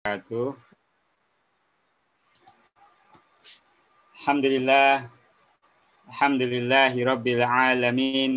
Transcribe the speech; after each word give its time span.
wabarakatuh. 0.00 0.56
Alhamdulillah. 4.16 5.12
Alhamdulillahi 6.08 7.04
rabbil 7.04 7.44
alamin. 7.44 8.32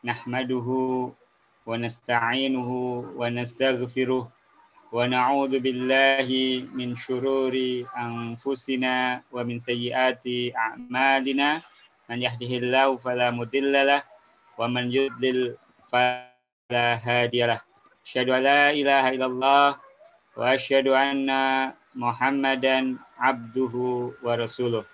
Nahmaduhu 0.00 1.12
wa 1.68 1.76
nasta'inuhu 1.76 3.12
wa 3.20 3.28
nastaghfiruh 3.28 4.24
wa 4.24 4.96
na'udzu 5.04 5.60
billahi 5.60 6.64
min 6.72 6.96
syururi 6.96 7.84
anfusina 7.92 9.20
wa 9.28 9.44
min 9.44 9.60
sayyiati 9.60 10.56
a'malina. 10.56 11.60
Man 12.08 12.16
yahdihillahu 12.16 12.96
fala 12.96 13.28
mudhillalah 13.28 14.08
wa 14.56 14.72
man 14.72 14.88
yudlil 14.88 15.52
fala 15.92 16.96
hadiyalah. 17.04 17.60
Asyhadu 18.08 18.32
an 18.32 18.40
la 18.40 18.64
ilaha 18.72 19.12
illallah 19.12 19.68
wa 19.76 19.81
وأشهد 20.36 20.88
أن 20.88 21.28
محمدا 21.94 22.96
عبده 23.18 23.74
ورسوله. 24.24 24.84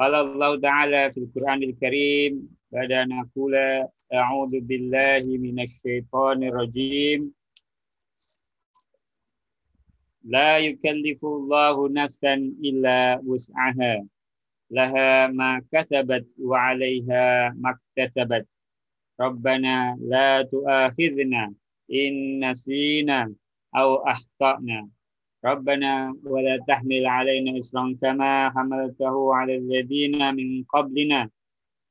قال 0.00 0.14
الله 0.14 0.60
تعالى 0.60 1.12
في 1.12 1.20
القرآن 1.20 1.62
الكريم 1.62 2.32
بعد 2.72 2.92
أن 2.92 3.12
أقول 3.12 3.54
أعوذ 4.12 4.60
بالله 4.60 5.24
من 5.24 5.56
الشيطان 5.60 6.42
الرجيم. 6.44 7.32
لا 10.24 10.58
يكلف 10.58 11.24
الله 11.24 11.76
نفسا 11.88 12.34
إلا 12.64 13.20
وسعها. 13.24 14.04
لها 14.70 15.26
ما 15.26 15.64
كسبت 15.72 16.26
وعليها 16.38 17.56
ما 17.56 17.70
اكتسبت. 17.76 18.46
ربنا 19.20 19.98
لا 20.00 20.42
تؤاخذنا 20.42 21.54
إن 21.92 22.14
نسينا. 22.50 23.32
Akhtana. 23.74 24.90
Rabbana 25.40 26.12
wa 26.20 26.40
la 26.44 26.60
tahmil 26.68 27.06
'alaina 27.08 27.56
isran 27.56 27.96
kama 27.96 28.52
hamaltahu 28.52 29.32
'ala 29.32 29.56
alladhina 29.56 30.36
min 30.36 30.68
qablina. 30.68 31.30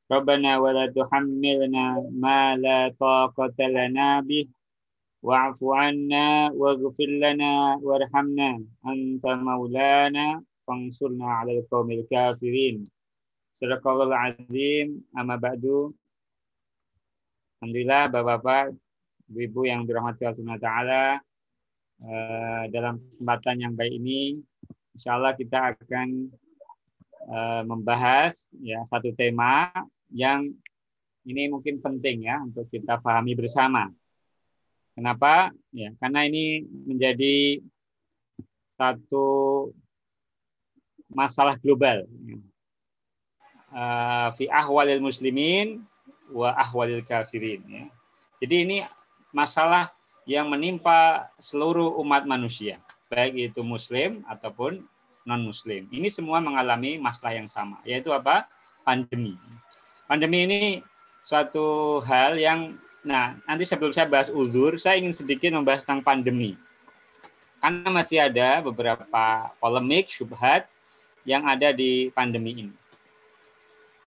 Rabbana 0.05 0.61
wa 0.61 0.69
la 0.69 0.85
tuhammilna 0.93 2.13
ma 2.13 2.53
la 2.53 2.93
taqata 2.93 3.65
lana 3.69 4.21
bih 4.21 4.45
wa'fu 5.25 5.73
'anna 5.73 6.53
waghfir 6.53 7.09
lana 7.17 7.81
warhamna 7.81 8.61
anta 8.85 9.33
maulana 9.39 10.45
fansurna 10.65 11.41
'alal 11.41 11.65
qaumil 11.71 12.05
kafirin. 12.05 12.85
Sadaqallahul 13.57 14.13
azim. 14.13 15.03
Amma 15.17 15.35
ba'du. 15.41 15.91
Alhamdulillah 17.59 18.07
Bapak-bapak, 18.07 18.71
Ibu-ibu 19.29 19.61
yang 19.67 19.83
dirahmati 19.83 20.23
Allah 20.25 20.57
Taala, 20.57 21.03
dalam 22.71 22.97
kesempatan 22.97 23.55
yang 23.59 23.73
baik 23.75 23.99
ini, 23.99 24.39
insya 24.95 25.19
Allah 25.19 25.35
kita 25.35 25.75
akan 25.75 26.31
membahas 27.67 28.47
ya 28.63 28.81
satu 28.87 29.11
tema 29.13 29.69
yang 30.09 30.49
ini 31.27 31.51
mungkin 31.51 31.77
penting 31.83 32.25
ya 32.25 32.41
untuk 32.41 32.65
kita 32.71 32.97
pahami 32.97 33.35
bersama. 33.37 33.91
Kenapa? 34.95 35.53
Ya, 35.71 35.93
karena 36.01 36.25
ini 36.25 36.65
menjadi 36.65 37.61
satu 38.67 39.69
masalah 41.11 41.59
global. 41.59 42.07
Fi 44.33 44.49
ahwalil 44.49 45.03
muslimin 45.03 45.85
wa 46.33 46.51
ahwalil 46.57 47.05
kafirin. 47.05 47.61
Ya. 47.69 47.85
Jadi 48.41 48.55
ini 48.65 48.77
masalah 49.29 49.93
yang 50.29 50.45
menimpa 50.45 51.33
seluruh 51.41 51.97
umat 52.05 52.29
manusia, 52.29 52.77
baik 53.09 53.49
itu 53.49 53.65
muslim 53.65 54.21
ataupun 54.29 54.85
non-muslim. 55.25 55.89
Ini 55.89 56.05
semua 56.13 56.37
mengalami 56.37 57.01
masalah 57.01 57.33
yang 57.33 57.49
sama, 57.49 57.81
yaitu 57.81 58.13
apa? 58.13 58.45
Pandemi. 58.85 59.33
Pandemi 60.05 60.45
ini 60.45 60.61
suatu 61.25 61.97
hal 62.05 62.37
yang, 62.37 62.77
nah 63.01 63.41
nanti 63.49 63.65
sebelum 63.65 63.89
saya 63.89 64.05
bahas 64.05 64.29
uzur, 64.29 64.77
saya 64.77 65.01
ingin 65.01 65.17
sedikit 65.17 65.49
membahas 65.49 65.81
tentang 65.81 66.05
pandemi. 66.05 66.53
Karena 67.57 67.89
masih 67.89 68.21
ada 68.21 68.61
beberapa 68.61 69.49
polemik, 69.57 70.13
syubhat 70.13 70.69
yang 71.25 71.41
ada 71.49 71.73
di 71.73 72.13
pandemi 72.13 72.53
ini. 72.53 72.75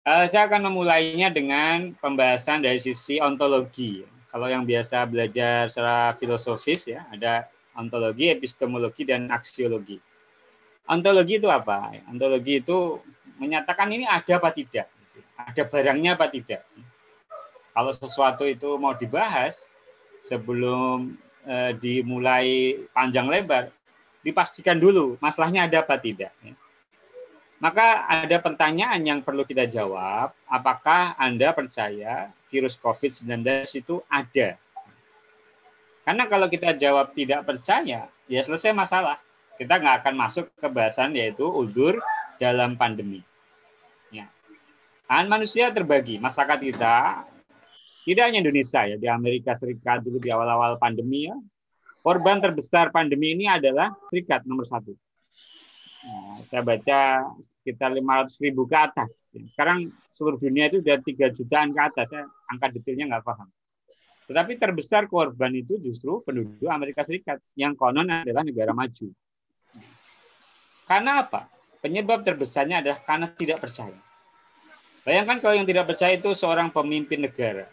Saya 0.06 0.46
akan 0.46 0.70
memulainya 0.70 1.34
dengan 1.34 1.98
pembahasan 1.98 2.62
dari 2.62 2.78
sisi 2.78 3.18
ontologi. 3.18 4.13
Kalau 4.34 4.50
yang 4.50 4.66
biasa 4.66 5.06
belajar 5.06 5.70
secara 5.70 6.18
filosofis 6.18 6.90
ya, 6.90 7.06
ada 7.14 7.46
ontologi, 7.78 8.34
epistemologi, 8.34 9.06
dan 9.06 9.30
aksiologi. 9.30 10.02
Ontologi 10.90 11.38
itu 11.38 11.54
apa? 11.54 11.94
Ontologi 12.10 12.66
itu 12.66 12.98
menyatakan 13.38 13.94
ini 13.94 14.10
ada 14.10 14.42
apa 14.42 14.50
tidak. 14.50 14.90
Ada 15.38 15.70
barangnya 15.70 16.18
apa 16.18 16.26
tidak. 16.34 16.66
Kalau 17.78 17.94
sesuatu 17.94 18.50
itu 18.50 18.74
mau 18.82 18.98
dibahas 18.98 19.62
sebelum 20.26 21.14
eh, 21.46 21.78
dimulai 21.78 22.82
panjang 22.90 23.30
lebar, 23.30 23.70
dipastikan 24.26 24.82
dulu 24.82 25.14
masalahnya 25.22 25.70
ada 25.70 25.86
apa 25.86 25.94
tidak. 26.02 26.34
Maka 27.64 28.04
ada 28.12 28.44
pertanyaan 28.44 29.00
yang 29.08 29.20
perlu 29.24 29.48
kita 29.48 29.64
jawab, 29.64 30.36
apakah 30.52 31.16
Anda 31.16 31.56
percaya 31.56 32.36
virus 32.52 32.76
COVID-19 32.76 33.40
itu 33.80 34.04
ada? 34.12 34.60
Karena 36.04 36.28
kalau 36.28 36.52
kita 36.52 36.76
jawab 36.76 37.16
tidak 37.16 37.48
percaya, 37.48 38.12
ya 38.28 38.42
selesai 38.44 38.76
masalah. 38.76 39.16
Kita 39.56 39.80
nggak 39.80 40.04
akan 40.04 40.14
masuk 40.20 40.52
ke 40.60 40.68
bahasan 40.68 41.16
yaitu 41.16 41.48
udur 41.48 42.04
dalam 42.36 42.76
pandemi. 42.76 43.24
Ya. 44.12 44.28
Manusia 45.08 45.72
terbagi, 45.72 46.20
masyarakat 46.20 46.60
kita, 46.60 47.24
tidak 48.04 48.24
hanya 48.28 48.44
Indonesia 48.44 48.84
ya, 48.84 49.00
di 49.00 49.08
Amerika 49.08 49.56
Serikat 49.56 50.04
dulu 50.04 50.20
di 50.20 50.28
awal-awal 50.28 50.76
pandemi 50.76 51.32
ya, 51.32 51.40
korban 52.04 52.44
terbesar 52.44 52.92
pandemi 52.92 53.32
ini 53.32 53.48
adalah 53.48 53.96
Serikat 54.12 54.44
nomor 54.44 54.68
satu. 54.68 54.92
Nah, 56.04 56.44
saya 56.52 56.60
baca 56.60 57.00
sekitar 57.64 57.96
500 57.96 58.36
ribu 58.44 58.68
ke 58.68 58.76
atas. 58.76 59.24
Sekarang 59.32 59.88
seluruh 60.12 60.36
dunia 60.36 60.68
itu 60.68 60.84
sudah 60.84 61.00
3 61.00 61.32
jutaan 61.32 61.72
ke 61.72 61.80
atas. 61.80 62.06
Saya 62.12 62.28
angka 62.52 62.68
detailnya 62.76 63.16
nggak 63.16 63.24
paham. 63.24 63.48
Tetapi 64.28 64.60
terbesar 64.60 65.08
korban 65.08 65.56
itu 65.56 65.80
justru 65.80 66.20
penduduk 66.28 66.68
Amerika 66.68 67.08
Serikat 67.08 67.40
yang 67.56 67.72
konon 67.80 68.12
adalah 68.12 68.44
negara 68.44 68.76
maju. 68.76 69.08
Karena 70.84 71.24
apa? 71.24 71.48
Penyebab 71.80 72.28
terbesarnya 72.28 72.84
adalah 72.84 73.00
karena 73.00 73.28
tidak 73.32 73.64
percaya. 73.64 73.96
Bayangkan 75.04 75.40
kalau 75.40 75.56
yang 75.56 75.68
tidak 75.68 75.88
percaya 75.88 76.16
itu 76.16 76.32
seorang 76.36 76.72
pemimpin 76.72 77.24
negara. 77.24 77.68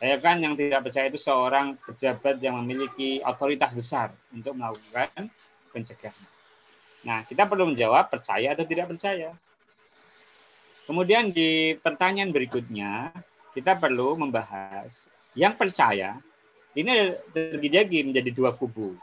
Bayangkan 0.00 0.36
yang 0.40 0.54
tidak 0.56 0.84
percaya 0.84 1.08
itu 1.08 1.20
seorang 1.20 1.80
pejabat 1.80 2.36
yang 2.40 2.60
memiliki 2.60 3.24
otoritas 3.24 3.72
besar 3.72 4.12
untuk 4.32 4.56
melakukan 4.56 5.32
pencegahan. 5.72 6.33
Nah, 7.04 7.22
kita 7.28 7.44
perlu 7.44 7.70
menjawab 7.72 8.08
percaya 8.08 8.56
atau 8.56 8.64
tidak 8.64 8.96
percaya. 8.96 9.36
Kemudian 10.84 11.32
di 11.32 11.76
pertanyaan 11.80 12.32
berikutnya, 12.32 13.12
kita 13.56 13.76
perlu 13.76 14.16
membahas 14.20 15.08
yang 15.32 15.56
percaya 15.56 16.20
ini 16.74 17.14
terbagi 17.30 18.02
menjadi 18.02 18.30
dua 18.34 18.50
kubu. 18.52 18.98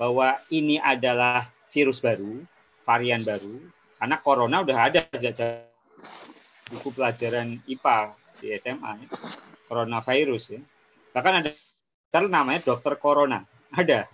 Bahwa 0.00 0.40
ini 0.52 0.80
adalah 0.80 1.48
virus 1.72 2.00
baru, 2.00 2.44
varian 2.84 3.24
baru, 3.24 3.60
karena 3.96 4.16
corona 4.20 4.56
udah 4.60 4.78
ada 4.88 5.00
sejak 5.12 5.68
buku 6.68 6.92
pelajaran 6.92 7.60
IPA 7.64 8.12
di 8.40 8.46
SMA, 8.60 8.92
ya. 9.00 9.08
coronavirus 9.68 10.60
ya. 10.60 10.60
Bahkan 11.16 11.32
ada 11.40 11.50
namanya 12.28 12.60
dokter 12.64 12.96
corona, 13.00 13.44
ada. 13.72 14.04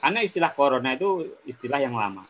Karena 0.00 0.20
istilah 0.24 0.50
corona 0.56 0.96
itu 0.96 1.36
istilah 1.44 1.78
yang 1.80 1.94
lama. 1.94 2.24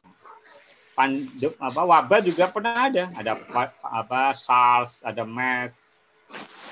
Pandem, 0.93 1.53
apa 1.57 1.83
wabah 1.89 2.21
juga 2.21 2.53
pernah 2.53 2.89
ada, 2.89 3.09
ada 3.17 3.33
apa 3.81 4.37
SARS, 4.37 5.01
ada 5.01 5.25
MERS, 5.25 5.97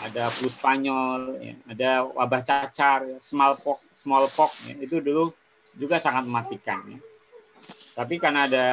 ada 0.04 0.28
flu 0.28 0.52
Spanyol, 0.52 1.40
ya, 1.40 1.54
ada 1.64 1.90
wabah 2.04 2.44
cacar, 2.44 3.00
smallpox, 3.16 3.80
smallpox 3.96 4.50
ya, 4.68 4.76
itu 4.76 5.00
dulu 5.00 5.32
juga 5.72 5.96
sangat 5.96 6.28
mematikan. 6.28 6.84
Ya. 6.84 7.00
Tapi 7.96 8.20
karena 8.20 8.44
ada 8.44 8.66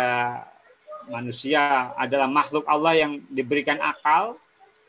manusia 1.07 1.95
adalah 1.95 2.27
makhluk 2.27 2.67
Allah 2.67 3.00
yang 3.00 3.23
diberikan 3.31 3.79
akal, 3.79 4.35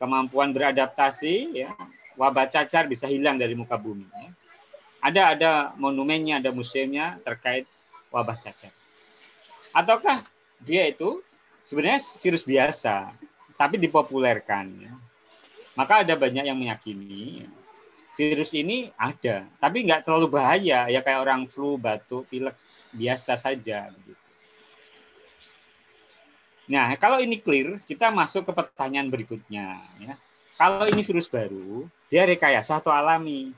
kemampuan 0.03 0.51
beradaptasi, 0.51 1.55
ya, 1.55 1.71
wabah 2.19 2.51
cacar 2.51 2.91
bisa 2.91 3.07
hilang 3.07 3.39
dari 3.39 3.55
muka 3.55 3.79
bumi. 3.79 4.11
Ya 4.11 4.31
ada 4.99 5.23
ada 5.35 5.51
monumennya, 5.79 6.43
ada 6.43 6.51
museumnya 6.51 7.19
terkait 7.23 7.65
wabah 8.11 8.35
cacar. 8.39 8.75
Ataukah 9.71 10.27
dia 10.63 10.87
itu 10.91 11.23
sebenarnya 11.63 12.01
virus 12.23 12.43
biasa, 12.43 13.15
tapi 13.55 13.79
dipopulerkan. 13.79 14.95
Maka 15.79 16.03
ada 16.03 16.15
banyak 16.19 16.45
yang 16.47 16.59
meyakini 16.59 17.47
virus 18.19 18.51
ini 18.51 18.91
ada, 18.99 19.47
tapi 19.63 19.87
nggak 19.87 20.03
terlalu 20.03 20.27
bahaya, 20.27 20.91
ya 20.91 21.01
kayak 21.07 21.23
orang 21.23 21.47
flu, 21.47 21.79
batuk, 21.79 22.27
pilek. 22.27 22.59
biasa 22.89 23.39
saja. 23.39 23.93
Nah, 26.67 26.89
kalau 26.97 27.21
ini 27.21 27.37
clear, 27.37 27.79
kita 27.85 28.09
masuk 28.09 28.49
ke 28.49 28.53
pertanyaan 28.53 29.13
berikutnya. 29.13 29.77
Ya. 30.01 30.17
Kalau 30.57 30.89
ini 30.89 31.05
virus 31.05 31.29
baru, 31.29 31.87
dia 32.09 32.25
rekayasa 32.25 32.81
atau 32.81 32.89
alami? 32.89 33.53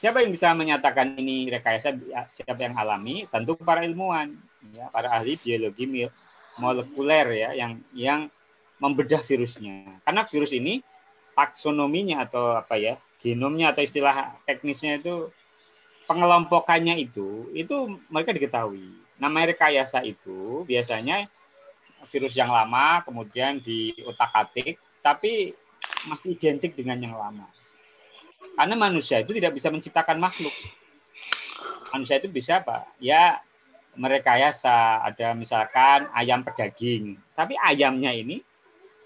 Siapa 0.00 0.24
yang 0.24 0.32
bisa 0.32 0.56
menyatakan 0.56 1.12
ini 1.20 1.52
rekayasa? 1.52 1.92
Ya, 2.08 2.24
siapa 2.32 2.60
yang 2.64 2.74
alami? 2.76 3.28
Tentu 3.28 3.52
para 3.60 3.84
ilmuwan, 3.84 4.32
ya, 4.72 4.88
para 4.88 5.12
ahli 5.12 5.36
biologi 5.36 6.08
molekuler 6.56 7.26
ya, 7.34 7.50
yang 7.52 7.72
yang 7.92 8.20
membedah 8.78 9.20
virusnya. 9.20 10.00
Karena 10.06 10.22
virus 10.24 10.52
ini 10.54 10.80
taksonominya 11.34 12.24
atau 12.24 12.54
apa 12.56 12.78
ya, 12.78 12.94
genomnya 13.20 13.74
atau 13.74 13.82
istilah 13.82 14.38
teknisnya 14.46 15.02
itu 15.02 15.28
pengelompokannya 16.06 17.00
itu, 17.00 17.50
itu 17.56 18.00
mereka 18.12 18.30
diketahui. 18.32 18.92
Nama 19.18 19.50
rekayasa 19.54 20.04
itu 20.04 20.62
biasanya 20.68 21.26
virus 22.04 22.36
yang 22.36 22.52
lama 22.52 23.00
kemudian 23.02 23.56
di 23.64 23.96
otak-atik 24.04 24.76
tapi 25.00 25.56
masih 26.08 26.36
identik 26.36 26.76
dengan 26.76 27.00
yang 27.00 27.16
lama. 27.16 27.48
Karena 28.54 28.74
manusia 28.78 29.18
itu 29.18 29.34
tidak 29.34 29.56
bisa 29.56 29.72
menciptakan 29.72 30.20
makhluk. 30.20 30.52
Manusia 31.90 32.20
itu 32.20 32.28
bisa 32.30 32.62
apa? 32.62 32.86
Ya 33.02 33.42
merekayasa 33.96 35.02
ada 35.06 35.34
misalkan 35.34 36.10
ayam 36.14 36.42
pedaging. 36.42 37.18
Tapi 37.34 37.54
ayamnya 37.58 38.10
ini 38.14 38.42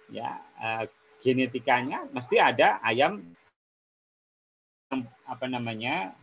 ya 0.08 0.40
eh, 0.61 0.85
genetikanya 1.20 2.08
mesti 2.12 2.40
ada 2.40 2.81
ayam 2.81 3.20
apa 5.29 5.46
namanya 5.46 6.17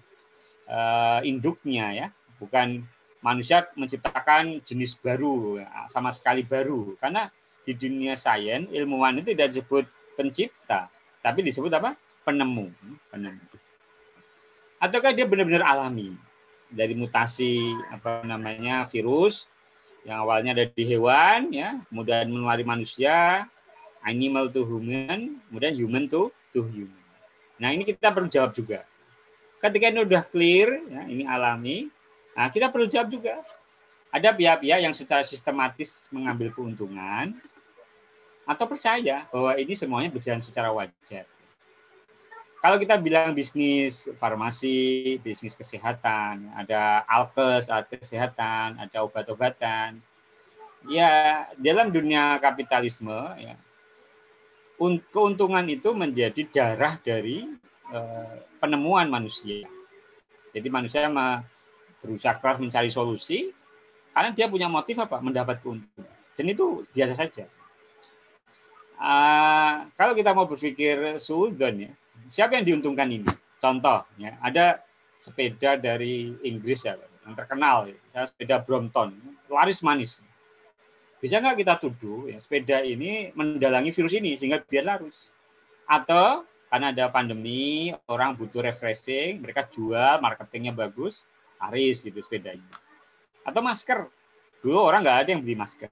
eh, 0.66 1.20
induknya 1.30 1.94
ya, 1.94 2.08
bukan 2.42 2.82
manusia 3.22 3.66
menciptakan 3.74 4.62
jenis 4.62 4.98
baru, 5.02 5.62
sama 5.90 6.14
sekali 6.14 6.46
baru. 6.46 6.94
Karena 7.02 7.26
di 7.66 7.74
dunia 7.74 8.14
sains, 8.14 8.70
ilmuwan 8.70 9.18
itu 9.18 9.34
tidak 9.34 9.50
disebut 9.50 9.86
pencipta, 10.14 10.90
tapi 11.26 11.42
disebut 11.42 11.74
apa? 11.74 11.98
Penemu. 12.22 12.70
penemu. 13.10 13.50
Ataukah 14.78 15.14
dia 15.14 15.26
benar-benar 15.26 15.66
alami 15.66 16.14
dari 16.72 16.94
mutasi 16.98 17.74
apa 17.94 18.26
namanya 18.26 18.86
virus 18.90 19.48
yang 20.06 20.22
awalnya 20.22 20.54
ada 20.54 20.66
di 20.70 20.86
hewan, 20.86 21.50
ya, 21.50 21.82
kemudian 21.90 22.30
menulari 22.30 22.62
manusia, 22.62 23.50
animal 24.06 24.54
to 24.54 24.62
human, 24.62 25.42
kemudian 25.50 25.74
human 25.74 26.06
to 26.06 26.30
to 26.54 26.62
human. 26.70 27.06
Nah 27.58 27.74
ini 27.74 27.82
kita 27.82 28.14
perlu 28.14 28.30
jawab 28.30 28.54
juga. 28.54 28.86
Ketika 29.58 29.90
ini 29.90 30.06
sudah 30.06 30.24
clear, 30.30 30.78
ya, 30.94 31.02
ini 31.10 31.26
alami, 31.26 31.90
Nah, 32.36 32.52
kita 32.52 32.68
perlu 32.68 32.86
jawab 32.86 33.08
juga. 33.08 33.40
Ada 34.12 34.36
pihak-pihak 34.36 34.80
yang 34.84 34.92
secara 34.92 35.24
sistematis 35.24 36.12
mengambil 36.12 36.52
keuntungan 36.52 37.36
atau 38.48 38.66
percaya 38.68 39.28
bahwa 39.32 39.56
ini 39.60 39.74
semuanya 39.76 40.12
berjalan 40.12 40.44
secara 40.44 40.72
wajar. 40.72 41.26
Kalau 42.66 42.82
kita 42.82 42.98
bilang 42.98 43.38
bisnis 43.38 44.10
farmasi, 44.18 45.22
bisnis 45.22 45.54
kesehatan, 45.54 46.50
ada 46.58 47.06
alkes, 47.06 47.70
alat 47.70 47.86
kesehatan, 47.94 48.82
ada 48.82 49.06
obat-obatan, 49.06 50.02
ya 50.90 51.46
dalam 51.62 51.94
dunia 51.94 52.42
kapitalisme, 52.42 53.14
ya, 53.38 53.54
keuntungan 55.14 55.62
itu 55.70 55.94
menjadi 55.94 56.42
darah 56.50 56.98
dari 57.06 57.46
eh, 57.94 58.36
penemuan 58.58 59.14
manusia. 59.14 59.70
Jadi 60.50 60.66
manusia 60.66 61.06
berusaha 62.02 62.34
keras 62.42 62.58
mencari 62.58 62.90
solusi 62.90 63.54
karena 64.10 64.34
dia 64.34 64.50
punya 64.50 64.66
motif 64.66 64.98
apa? 64.98 65.22
Mendapat 65.22 65.62
keuntungan. 65.62 66.18
Dan 66.34 66.50
itu 66.50 66.82
biasa 66.98 67.14
saja. 67.14 67.46
Uh, 68.98 69.86
kalau 69.94 70.18
kita 70.18 70.34
mau 70.34 70.50
berpikir 70.50 71.22
suudon 71.22 71.78
ya 71.78 71.94
siapa 72.30 72.58
yang 72.60 72.66
diuntungkan 72.66 73.08
ini 73.10 73.30
contoh 73.62 74.06
ya 74.20 74.38
ada 74.42 74.82
sepeda 75.18 75.80
dari 75.80 76.36
Inggris 76.44 76.86
ya 76.86 77.00
yang 77.26 77.34
terkenal 77.34 77.90
ya, 77.90 78.26
sepeda 78.30 78.62
Brompton 78.62 79.16
laris 79.50 79.82
manis 79.82 80.22
bisa 81.22 81.42
nggak 81.42 81.66
kita 81.66 81.74
tuduh 81.82 82.30
ya 82.30 82.38
sepeda 82.38 82.86
ini 82.86 83.34
mendalangi 83.34 83.90
virus 83.90 84.14
ini 84.14 84.38
sehingga 84.38 84.62
biar 84.62 84.86
laris 84.86 85.32
atau 85.86 86.46
karena 86.70 86.92
ada 86.92 87.06
pandemi 87.14 87.94
orang 88.10 88.36
butuh 88.36 88.62
refreshing 88.66 89.40
mereka 89.40 89.64
jual 89.70 90.20
marketingnya 90.22 90.76
bagus 90.76 91.24
laris 91.60 92.04
gitu 92.04 92.20
sepedanya. 92.22 92.68
Atau 93.46 93.62
masker. 93.62 94.10
Dulu 94.62 94.78
orang 94.82 95.06
nggak 95.06 95.18
ada 95.26 95.30
yang 95.38 95.42
beli 95.46 95.56
masker. 95.58 95.90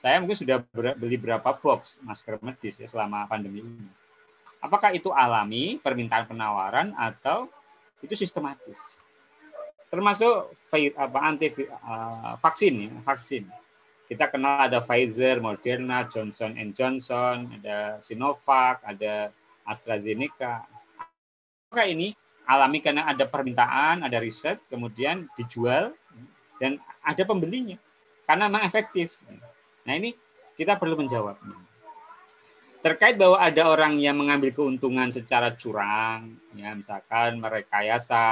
Saya 0.00 0.20
mungkin 0.20 0.36
sudah 0.36 0.64
beli 0.72 1.16
berapa 1.20 1.44
box 1.44 2.00
masker 2.04 2.40
medis 2.40 2.80
ya 2.80 2.88
selama 2.88 3.24
pandemi 3.28 3.64
ini. 3.64 3.88
Apakah 4.60 4.92
itu 4.92 5.08
alami 5.10 5.80
permintaan 5.80 6.28
penawaran 6.28 6.92
atau 6.96 7.48
itu 8.04 8.12
sistematis? 8.12 9.00
Termasuk 9.88 10.52
apa 10.94 11.18
anti 11.24 11.48
uh, 11.50 12.36
vaksin 12.36 12.74
ya, 12.86 12.90
vaksin. 13.02 13.48
Kita 14.06 14.28
kenal 14.28 14.68
ada 14.68 14.82
Pfizer, 14.82 15.38
Moderna, 15.40 16.04
Johnson 16.06 16.54
Johnson, 16.76 17.50
ada 17.56 17.98
Sinovac, 18.04 18.82
ada 18.84 19.32
AstraZeneca. 19.64 20.66
Apakah 21.70 21.86
ini 21.86 22.12
alami 22.50 22.82
karena 22.82 23.06
ada 23.06 23.24
permintaan, 23.24 24.02
ada 24.02 24.18
riset, 24.18 24.58
kemudian 24.66 25.30
dijual 25.38 25.94
dan 26.58 26.82
ada 27.06 27.22
pembelinya 27.22 27.78
karena 28.26 28.50
memang 28.50 28.66
efektif. 28.66 29.14
Nah 29.86 29.94
ini 29.94 30.14
kita 30.58 30.74
perlu 30.76 30.98
menjawab. 30.98 31.38
Terkait 32.80 33.12
bahwa 33.20 33.36
ada 33.36 33.68
orang 33.68 34.00
yang 34.00 34.16
mengambil 34.16 34.56
keuntungan 34.56 35.12
secara 35.12 35.52
curang, 35.52 36.40
ya 36.56 36.72
misalkan 36.72 37.36
merekayasa 37.36 38.24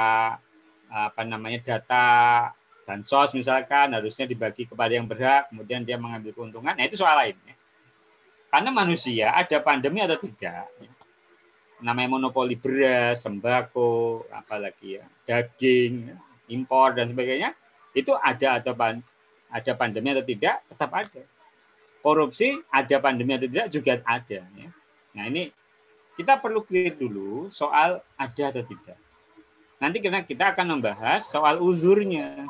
apa 0.89 1.21
namanya 1.21 1.61
data 1.61 2.49
dan 2.89 3.05
sos 3.05 3.37
misalkan 3.37 3.93
harusnya 3.93 4.25
dibagi 4.25 4.65
kepada 4.65 4.89
yang 4.97 5.05
berhak, 5.05 5.53
kemudian 5.53 5.85
dia 5.85 6.01
mengambil 6.01 6.33
keuntungan, 6.33 6.73
nah 6.73 6.81
itu 6.81 6.97
soal 6.97 7.13
lain. 7.13 7.37
Ya. 7.45 7.55
Karena 8.49 8.69
manusia 8.73 9.27
ada 9.37 9.57
pandemi 9.61 10.01
atau 10.01 10.17
tidak, 10.17 10.65
ya 10.81 10.91
namanya 11.79 12.19
monopoli 12.19 12.59
beras, 12.59 13.23
sembako, 13.23 14.27
apalagi 14.33 14.99
ya, 14.99 15.05
daging, 15.23 16.11
impor 16.51 16.91
dan 16.91 17.07
sebagainya, 17.07 17.55
itu 17.95 18.11
ada 18.19 18.59
atau 18.59 18.75
ada 19.47 19.71
pandemi 19.79 20.11
atau 20.11 20.25
tidak, 20.27 20.59
tetap 20.67 20.91
ada. 20.91 21.23
Korupsi 21.99 22.55
ada 22.71 22.95
pandemi 23.03 23.35
atau 23.35 23.47
tidak 23.51 23.67
juga 23.69 23.99
ada. 24.07 24.39
Ya. 24.55 24.69
Nah 25.15 25.23
ini 25.27 25.51
kita 26.15 26.39
perlu 26.39 26.63
clear 26.63 26.95
dulu 26.95 27.51
soal 27.51 27.99
ada 28.15 28.43
atau 28.51 28.63
tidak. 28.63 28.99
Nanti 29.79 30.03
karena 30.03 30.23
kita 30.23 30.51
akan 30.51 30.79
membahas 30.79 31.23
soal 31.23 31.63
uzurnya. 31.63 32.43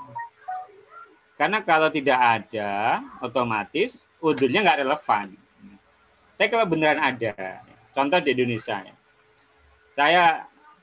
Karena 1.38 1.64
kalau 1.64 1.88
tidak 1.88 2.20
ada, 2.20 3.00
otomatis 3.24 4.10
uzurnya 4.20 4.66
nggak 4.66 4.82
relevan. 4.84 5.38
Tapi 6.36 6.48
kalau 6.52 6.66
beneran 6.68 7.00
ada, 7.00 7.64
contoh 7.96 8.20
di 8.20 8.32
Indonesia, 8.32 8.80
ya, 8.80 8.96
saya 9.92 10.24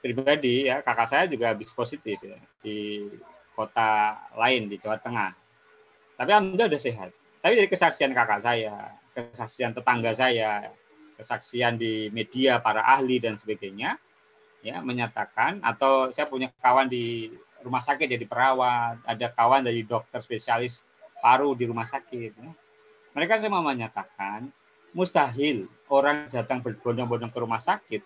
pribadi 0.00 0.68
ya 0.68 0.84
kakak 0.84 1.08
saya 1.08 1.24
juga 1.26 1.50
habis 1.50 1.72
positif 1.72 2.20
ya 2.20 2.38
di 2.62 3.08
kota 3.56 4.20
lain 4.36 4.68
di 4.68 4.76
Jawa 4.76 5.00
Tengah. 5.00 5.32
Tapi 6.16 6.30
alhamdulillah 6.30 6.70
udah 6.70 6.82
sehat. 6.82 7.10
Tapi 7.46 7.62
dari 7.62 7.70
kesaksian 7.70 8.10
kakak 8.10 8.42
saya, 8.42 8.90
kesaksian 9.14 9.70
tetangga 9.70 10.10
saya, 10.10 10.66
kesaksian 11.14 11.78
di 11.78 12.10
media 12.10 12.58
para 12.58 12.82
ahli 12.82 13.22
dan 13.22 13.38
sebagainya, 13.38 14.02
ya 14.66 14.82
menyatakan 14.82 15.62
atau 15.62 16.10
saya 16.10 16.26
punya 16.26 16.50
kawan 16.58 16.90
di 16.90 17.30
rumah 17.62 17.78
sakit 17.78 18.18
jadi 18.18 18.26
perawat, 18.26 18.98
ada 19.06 19.30
kawan 19.30 19.62
dari 19.62 19.86
dokter 19.86 20.18
spesialis 20.26 20.82
paru 21.22 21.54
di 21.54 21.70
rumah 21.70 21.86
sakit. 21.86 22.34
Ya. 22.34 22.50
Mereka 23.14 23.38
semua 23.38 23.62
menyatakan 23.62 24.50
mustahil 24.90 25.70
orang 25.86 26.26
datang 26.34 26.58
berbondong-bondong 26.66 27.30
ke 27.30 27.38
rumah 27.38 27.62
sakit 27.62 28.02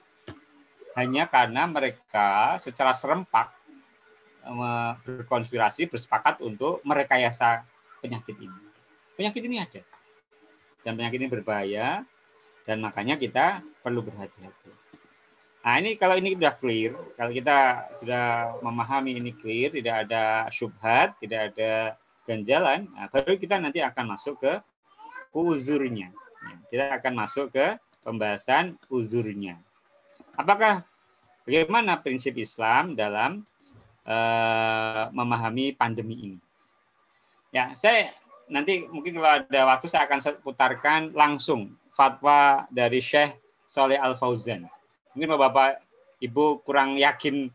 hanya 1.01 1.25
karena 1.25 1.65
mereka 1.65 2.61
secara 2.61 2.93
serempak 2.93 3.57
eh, 4.45 4.93
berkonspirasi 5.01 5.89
bersepakat 5.89 6.45
untuk 6.45 6.85
merekayasa 6.85 7.65
penyakit 8.05 8.37
ini. 8.37 8.70
Penyakit 9.21 9.43
ini 9.45 9.61
ada. 9.61 9.85
Dan 10.81 10.97
penyakit 10.97 11.21
ini 11.21 11.29
berbahaya 11.29 12.09
dan 12.65 12.81
makanya 12.81 13.21
kita 13.21 13.61
perlu 13.85 14.01
berhati-hati. 14.01 14.73
Nah, 15.61 15.77
ini 15.77 15.93
kalau 16.01 16.17
ini 16.17 16.33
sudah 16.33 16.57
clear, 16.57 16.97
kalau 17.21 17.29
kita 17.29 17.59
sudah 18.01 18.57
memahami 18.65 19.21
ini 19.21 19.37
clear, 19.37 19.77
tidak 19.77 20.09
ada 20.09 20.49
syubhat, 20.49 21.21
tidak 21.21 21.53
ada 21.53 22.01
ganjalan, 22.25 22.89
nah, 22.97 23.13
baru 23.13 23.37
kita 23.37 23.61
nanti 23.61 23.85
akan 23.85 24.17
masuk 24.17 24.41
ke 24.41 24.57
uzurnya. 25.37 26.17
Kita 26.73 26.97
akan 26.97 27.13
masuk 27.13 27.53
ke 27.53 27.77
pembahasan 28.01 28.81
uzurnya. 28.89 29.61
Apakah 30.33 30.89
bagaimana 31.45 32.01
prinsip 32.01 32.41
Islam 32.41 32.97
dalam 32.97 33.45
uh, 34.09 35.13
memahami 35.13 35.77
pandemi 35.77 36.17
ini. 36.31 36.39
Ya, 37.51 37.75
saya 37.75 38.15
nanti 38.51 38.85
mungkin 38.91 39.17
kalau 39.17 39.31
ada 39.41 39.61
waktu 39.71 39.87
saya 39.87 40.05
akan 40.11 40.19
putarkan 40.43 41.15
langsung 41.15 41.73
fatwa 41.95 42.67
dari 42.69 42.99
Syekh 42.99 43.39
Soleh 43.71 43.97
Al 43.97 44.19
Fauzan. 44.19 44.67
Mungkin 45.15 45.31
Bapak 45.39 45.81
Ibu 46.21 46.61
kurang 46.67 47.01
yakin 47.01 47.49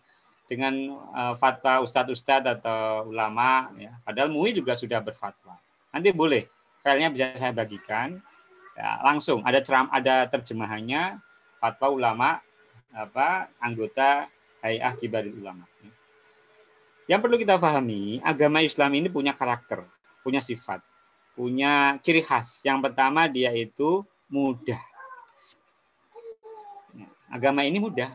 dengan 0.50 0.74
uh, 1.14 1.34
fatwa 1.38 1.82
ustadz-ustadz 1.86 2.62
atau 2.62 3.10
ulama, 3.10 3.70
ya. 3.78 3.94
padahal 4.02 4.30
MUI 4.34 4.58
juga 4.58 4.74
sudah 4.74 5.02
berfatwa. 5.02 5.58
Nanti 5.94 6.10
boleh, 6.14 6.50
filenya 6.82 7.10
bisa 7.14 7.34
saya 7.38 7.54
bagikan. 7.54 8.22
Ya, 8.76 9.00
langsung 9.06 9.40
ada 9.46 9.64
ceram, 9.64 9.88
ada 9.88 10.28
terjemahannya 10.28 11.18
fatwa 11.62 11.88
ulama 11.94 12.30
apa 12.92 13.48
anggota 13.60 14.28
Hayah 14.60 14.94
Kibarul 14.98 15.36
Ulama. 15.40 15.64
Yang 17.06 17.20
perlu 17.22 17.38
kita 17.38 17.56
pahami, 17.62 18.18
agama 18.26 18.66
Islam 18.66 18.98
ini 18.98 19.08
punya 19.14 19.38
karakter, 19.38 19.86
punya 20.26 20.42
sifat, 20.42 20.82
punya 21.38 22.02
ciri 22.02 22.26
khas. 22.26 22.66
Yang 22.66 22.90
pertama 22.90 23.30
dia 23.30 23.54
itu 23.54 24.02
mudah. 24.26 24.82
Agama 27.30 27.62
ini 27.62 27.78
mudah. 27.78 28.10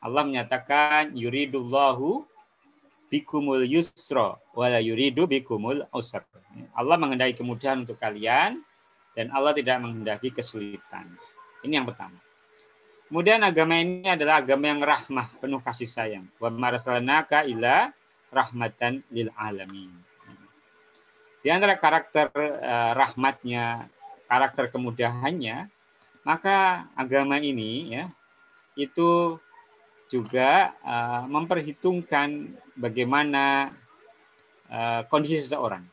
Allah 0.00 0.24
menyatakan 0.24 1.12
yuridullahu 1.12 2.24
bikumul 3.12 3.68
yusra 3.68 4.40
wala 4.56 4.80
yuridu 4.80 5.28
bikumul 5.28 5.84
usra. 5.92 6.24
Allah 6.72 6.96
mengendaki 6.96 7.36
kemudahan 7.36 7.84
untuk 7.84 8.00
kalian 8.00 8.64
dan 9.12 9.28
Allah 9.36 9.52
tidak 9.52 9.76
menghendaki 9.76 10.32
kesulitan. 10.32 11.04
Ini 11.60 11.84
yang 11.84 11.86
pertama. 11.90 12.16
Kemudian 13.10 13.42
agama 13.42 13.74
ini 13.76 14.06
adalah 14.06 14.38
agama 14.38 14.70
yang 14.70 14.80
rahmah, 14.80 15.34
penuh 15.42 15.58
kasih 15.58 15.90
sayang. 15.90 16.30
Wa 16.38 16.46
marsalnaka 16.46 17.42
ila 17.42 17.90
rahmatan 18.30 19.02
lil 19.10 19.28
alamin. 19.34 19.90
Di 21.40 21.48
antara 21.48 21.76
karakter 21.80 22.28
uh, 22.36 22.92
rahmatnya, 22.92 23.88
karakter 24.28 24.68
kemudahannya, 24.68 25.72
maka 26.20 26.84
agama 26.92 27.40
ini 27.40 27.96
ya 27.96 28.04
itu 28.76 29.40
juga 30.12 30.74
uh, 30.84 31.24
memperhitungkan 31.30 32.52
bagaimana 32.76 33.72
uh, 34.68 35.06
kondisi 35.08 35.40
seseorang. 35.40 35.86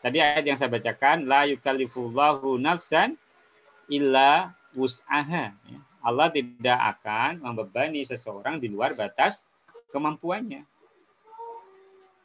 Tadi 0.00 0.20
ayat 0.20 0.44
yang 0.44 0.60
saya 0.60 0.68
bacakan, 0.68 1.24
la 1.24 1.48
yukallifullahu 1.48 2.60
nafsan 2.60 3.16
illa 3.88 4.52
wus'aha. 4.76 5.56
Ya. 5.56 5.80
Allah 6.04 6.28
tidak 6.28 6.80
akan 6.96 7.40
membebani 7.40 8.04
seseorang 8.04 8.60
di 8.60 8.68
luar 8.68 8.92
batas 8.92 9.40
kemampuannya. 9.88 10.68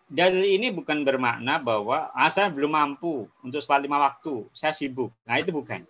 Dalil 0.10 0.58
ini 0.58 0.74
bukan 0.74 1.06
bermakna 1.06 1.62
bahwa 1.62 2.10
ah, 2.18 2.30
saya 2.34 2.50
belum 2.50 2.74
mampu 2.74 3.30
untuk 3.46 3.62
sholat 3.62 3.86
lima 3.86 4.02
waktu, 4.02 4.50
saya 4.58 4.74
sibuk. 4.74 5.14
Nah 5.22 5.38
itu 5.38 5.54
bukan. 5.54 5.86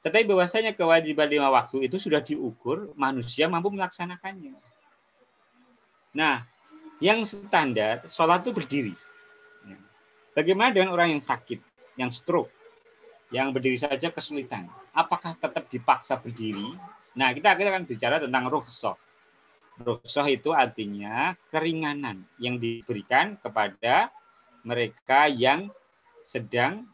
Tetapi 0.00 0.24
bahwasanya 0.24 0.72
kewajiban 0.72 1.28
lima 1.28 1.52
waktu 1.52 1.84
itu 1.84 2.00
sudah 2.00 2.24
diukur, 2.24 2.88
manusia 2.96 3.52
mampu 3.52 3.68
melaksanakannya. 3.68 4.56
Nah, 6.16 6.48
yang 7.04 7.20
standar 7.28 8.08
sholat 8.08 8.40
itu 8.40 8.56
berdiri. 8.56 8.94
Bagaimana 10.30 10.72
dengan 10.72 10.94
orang 10.94 11.12
yang 11.12 11.22
sakit, 11.22 11.60
yang 12.00 12.08
stroke, 12.08 12.48
yang 13.28 13.52
berdiri 13.52 13.76
saja 13.76 14.08
kesulitan? 14.08 14.72
Apakah 14.94 15.36
tetap 15.36 15.68
dipaksa 15.68 16.16
berdiri? 16.16 16.64
Nah, 17.12 17.34
kita 17.34 17.52
akan 17.52 17.84
bicara 17.84 18.22
tentang 18.22 18.48
rukhsah. 18.48 18.96
Rukhsah 19.80 20.28
itu 20.28 20.52
artinya 20.52 21.32
keringanan 21.48 22.20
yang 22.36 22.60
diberikan 22.60 23.40
kepada 23.40 24.12
mereka 24.60 25.24
yang 25.24 25.72
sedang 26.20 26.84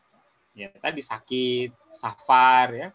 ya 0.54 0.70
tadi 0.78 1.02
sakit, 1.02 1.74
safar 1.90 2.66
ya. 2.72 2.88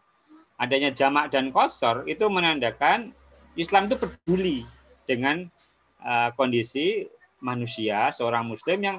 Adanya 0.55 0.93
jamak 0.93 1.33
dan 1.33 1.51
kosor 1.51 2.07
itu 2.07 2.23
menandakan 2.31 3.11
Islam 3.57 3.91
itu 3.91 3.97
peduli 3.99 4.63
dengan 5.03 5.49
uh, 5.99 6.29
kondisi 6.37 7.09
manusia, 7.41 8.13
seorang 8.13 8.45
muslim 8.45 8.79
yang 8.79 8.97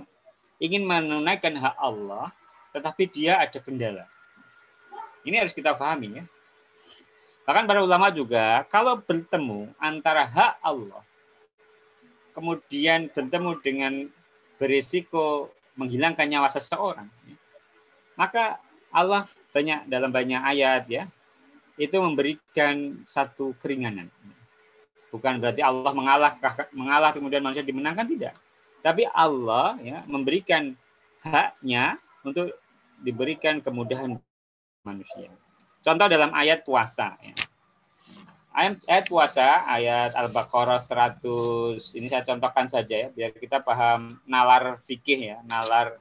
ingin 0.58 0.82
menunaikan 0.82 1.54
hak 1.56 1.78
Allah, 1.78 2.34
tetapi 2.74 3.06
dia 3.08 3.38
ada 3.38 3.58
kendala. 3.62 4.04
Ini 5.22 5.38
harus 5.38 5.54
kita 5.54 5.72
pahami 5.72 6.18
ya. 6.18 6.24
Bahkan 7.42 7.66
para 7.66 7.82
ulama 7.82 8.08
juga 8.14 8.62
kalau 8.70 8.98
bertemu 9.02 9.74
antara 9.82 10.22
hak 10.22 10.62
Allah 10.62 11.02
kemudian 12.32 13.12
bertemu 13.12 13.50
dengan 13.60 13.92
berisiko 14.56 15.52
menghilangkan 15.76 16.28
nyawa 16.28 16.48
seseorang, 16.48 17.08
ya, 17.28 17.36
maka 18.16 18.60
Allah 18.92 19.28
banyak 19.52 19.88
dalam 19.88 20.08
banyak 20.12 20.40
ayat 20.40 20.84
ya 20.88 21.04
itu 21.80 21.96
memberikan 21.96 23.00
satu 23.04 23.56
keringanan. 23.60 24.08
Bukan 25.12 25.40
berarti 25.40 25.60
Allah 25.60 25.92
mengalah 25.92 26.32
mengalah 26.72 27.10
kemudian 27.12 27.44
manusia 27.44 27.64
dimenangkan 27.64 28.08
tidak. 28.08 28.34
Tapi 28.80 29.04
Allah 29.12 29.76
ya 29.80 30.04
memberikan 30.08 30.72
haknya 31.20 32.00
untuk 32.24 32.52
diberikan 33.00 33.60
kemudahan 33.60 34.16
manusia. 34.84 35.28
Contoh 35.82 36.06
dalam 36.06 36.30
ayat 36.30 36.62
puasa 36.62 37.10
ya. 37.18 37.34
Ayat, 38.54 38.78
ayat 38.86 39.06
puasa 39.10 39.66
ayat 39.66 40.14
Al-Baqarah 40.14 40.78
100 40.78 41.98
ini 41.98 42.06
saya 42.06 42.22
contohkan 42.22 42.70
saja 42.70 42.94
ya 42.94 43.08
biar 43.10 43.34
kita 43.34 43.58
paham 43.58 44.20
nalar 44.28 44.78
fikih 44.86 45.34
ya, 45.34 45.38
nalar 45.50 45.98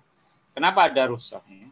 kenapa 0.54 0.86
ada 0.86 1.10
rusuh 1.10 1.42
ya. 1.50 1.68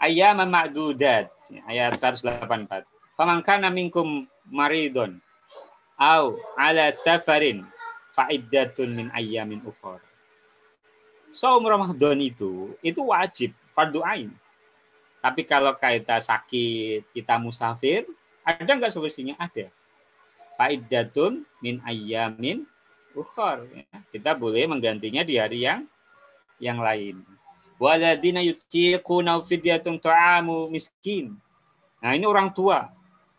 Ayat 0.00 0.34
ma'dudat 0.42 1.30
ya, 1.52 1.62
ayat 1.70 1.94
184. 2.00 2.88
Faman 3.14 3.44
minkum 3.70 4.26
maridun 4.48 5.20
au 6.00 6.40
ala 6.56 6.88
safarin 6.90 7.68
fa'iddatun 8.16 8.88
min 8.88 9.06
ayyamin 9.12 9.60
ukhra. 9.62 10.00
Saum 11.30 11.62
Ramadan 11.62 12.18
itu 12.18 12.74
itu 12.82 13.04
wajib 13.06 13.54
fardu 13.70 14.02
ain. 14.02 14.32
Tapi 15.20 15.44
kalau 15.44 15.76
kita 15.76 16.16
sakit, 16.24 17.12
kita 17.12 17.36
musafir, 17.36 18.08
ada 18.40 18.72
nggak 18.72 18.92
solusinya? 18.92 19.36
Ada. 19.36 19.68
Fa'iddatun 20.56 21.44
min 21.60 21.80
ayyamin 21.84 22.64
ukhra. 23.12 23.60
Ya. 23.68 23.84
Kita 24.12 24.32
boleh 24.32 24.64
menggantinya 24.64 25.20
di 25.20 25.36
hari 25.36 25.68
yang 25.68 25.84
yang 26.56 26.80
lain. 26.80 27.20
Waladina 27.80 28.44
yutiquna 28.44 29.40
fidyatun 29.40 29.96
ta'amu 30.00 30.68
miskin. 30.68 31.36
Nah, 32.00 32.12
ini 32.16 32.28
orang 32.28 32.52
tua 32.52 32.92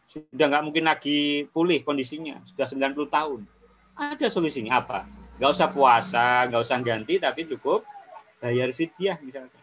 sudah 0.09 0.45
nggak 0.49 0.65
mungkin 0.65 0.85
lagi 0.85 1.45
pulih 1.49 1.81
kondisinya, 1.85 2.41
sudah 2.49 2.67
90 2.93 3.09
tahun. 3.09 3.39
Ada 3.97 4.27
solusinya 4.33 4.81
apa? 4.81 5.05
Nggak 5.37 5.51
usah 5.55 5.69
puasa, 5.69 6.45
nggak 6.49 6.61
usah 6.61 6.77
ganti, 6.81 7.15
tapi 7.21 7.45
cukup 7.49 7.85
bayar 8.41 8.73
fidyah 8.73 9.17
misalnya. 9.21 9.61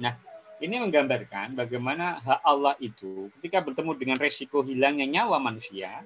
Nah, 0.00 0.16
ini 0.58 0.76
menggambarkan 0.82 1.54
bagaimana 1.54 2.18
hak 2.18 2.40
Allah 2.42 2.74
itu 2.82 3.30
ketika 3.38 3.62
bertemu 3.62 3.92
dengan 3.94 4.18
resiko 4.18 4.62
hilangnya 4.66 5.06
nyawa 5.06 5.38
manusia, 5.38 6.02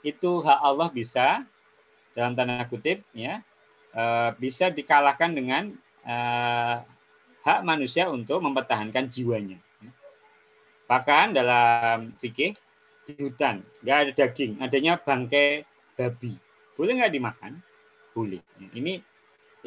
itu 0.00 0.40
hak 0.40 0.60
Allah 0.64 0.88
bisa 0.88 1.44
dalam 2.16 2.32
tanda 2.32 2.64
kutip 2.64 3.04
ya 3.12 3.44
eh, 3.92 4.30
bisa 4.40 4.72
dikalahkan 4.72 5.30
dengan 5.36 5.76
eh, 6.02 6.76
hak 7.44 7.60
manusia 7.64 8.08
untuk 8.08 8.40
mempertahankan 8.40 9.08
jiwanya. 9.08 9.60
Bahkan 10.88 11.36
dalam 11.36 12.16
fikih 12.16 12.56
di 13.04 13.12
hutan 13.20 13.60
nggak 13.84 13.96
ada 14.00 14.12
daging, 14.16 14.60
adanya 14.64 14.96
bangkai 14.96 15.64
babi. 15.96 16.40
Boleh 16.76 16.92
nggak 16.96 17.12
dimakan? 17.12 17.52
Boleh. 18.16 18.40
Ini 18.72 19.00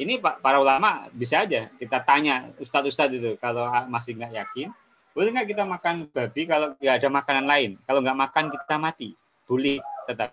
ini 0.00 0.16
para 0.18 0.56
ulama 0.56 1.06
bisa 1.12 1.44
aja 1.44 1.68
kita 1.76 2.00
tanya 2.00 2.48
ustadz-ustadz 2.56 3.12
itu 3.12 3.30
kalau 3.36 3.68
masih 3.92 4.16
nggak 4.16 4.32
yakin, 4.32 4.68
boleh 5.12 5.28
nggak 5.36 5.48
kita 5.52 5.64
makan 5.68 6.08
babi 6.08 6.42
kalau 6.48 6.72
nggak 6.80 6.94
ada 6.96 7.08
makanan 7.12 7.44
lain? 7.44 7.70
Kalau 7.84 8.00
nggak 8.00 8.18
makan 8.18 8.44
kita 8.48 8.76
mati. 8.80 9.08
Boleh 9.44 9.84
tetap. 10.08 10.32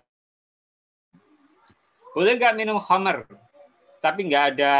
Boleh 2.16 2.32
nggak 2.40 2.56
minum 2.56 2.80
khamar? 2.80 3.28
Tapi 4.00 4.20
nggak 4.24 4.44
ada 4.56 4.72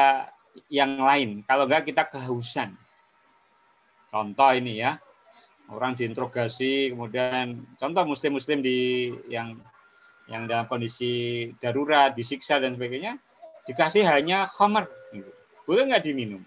yang 0.72 0.96
lain. 0.96 1.44
Kalau 1.44 1.68
nggak 1.68 1.92
kita 1.92 2.08
kehausan. 2.08 2.72
Contoh 4.08 4.50
ini 4.56 4.80
ya, 4.80 4.98
orang 5.70 5.94
diinterogasi 5.94 6.90
kemudian 6.90 7.62
contoh 7.78 8.02
muslim-muslim 8.02 8.58
di 8.58 9.12
yang 9.30 9.54
yang 10.26 10.46
dalam 10.50 10.66
kondisi 10.66 11.46
darurat 11.62 12.10
disiksa 12.14 12.58
dan 12.58 12.74
sebagainya 12.74 13.18
dikasih 13.70 14.02
hanya 14.02 14.50
khamar 14.50 14.90
gitu. 15.14 15.30
boleh 15.64 15.86
nggak 15.86 16.02
diminum 16.02 16.42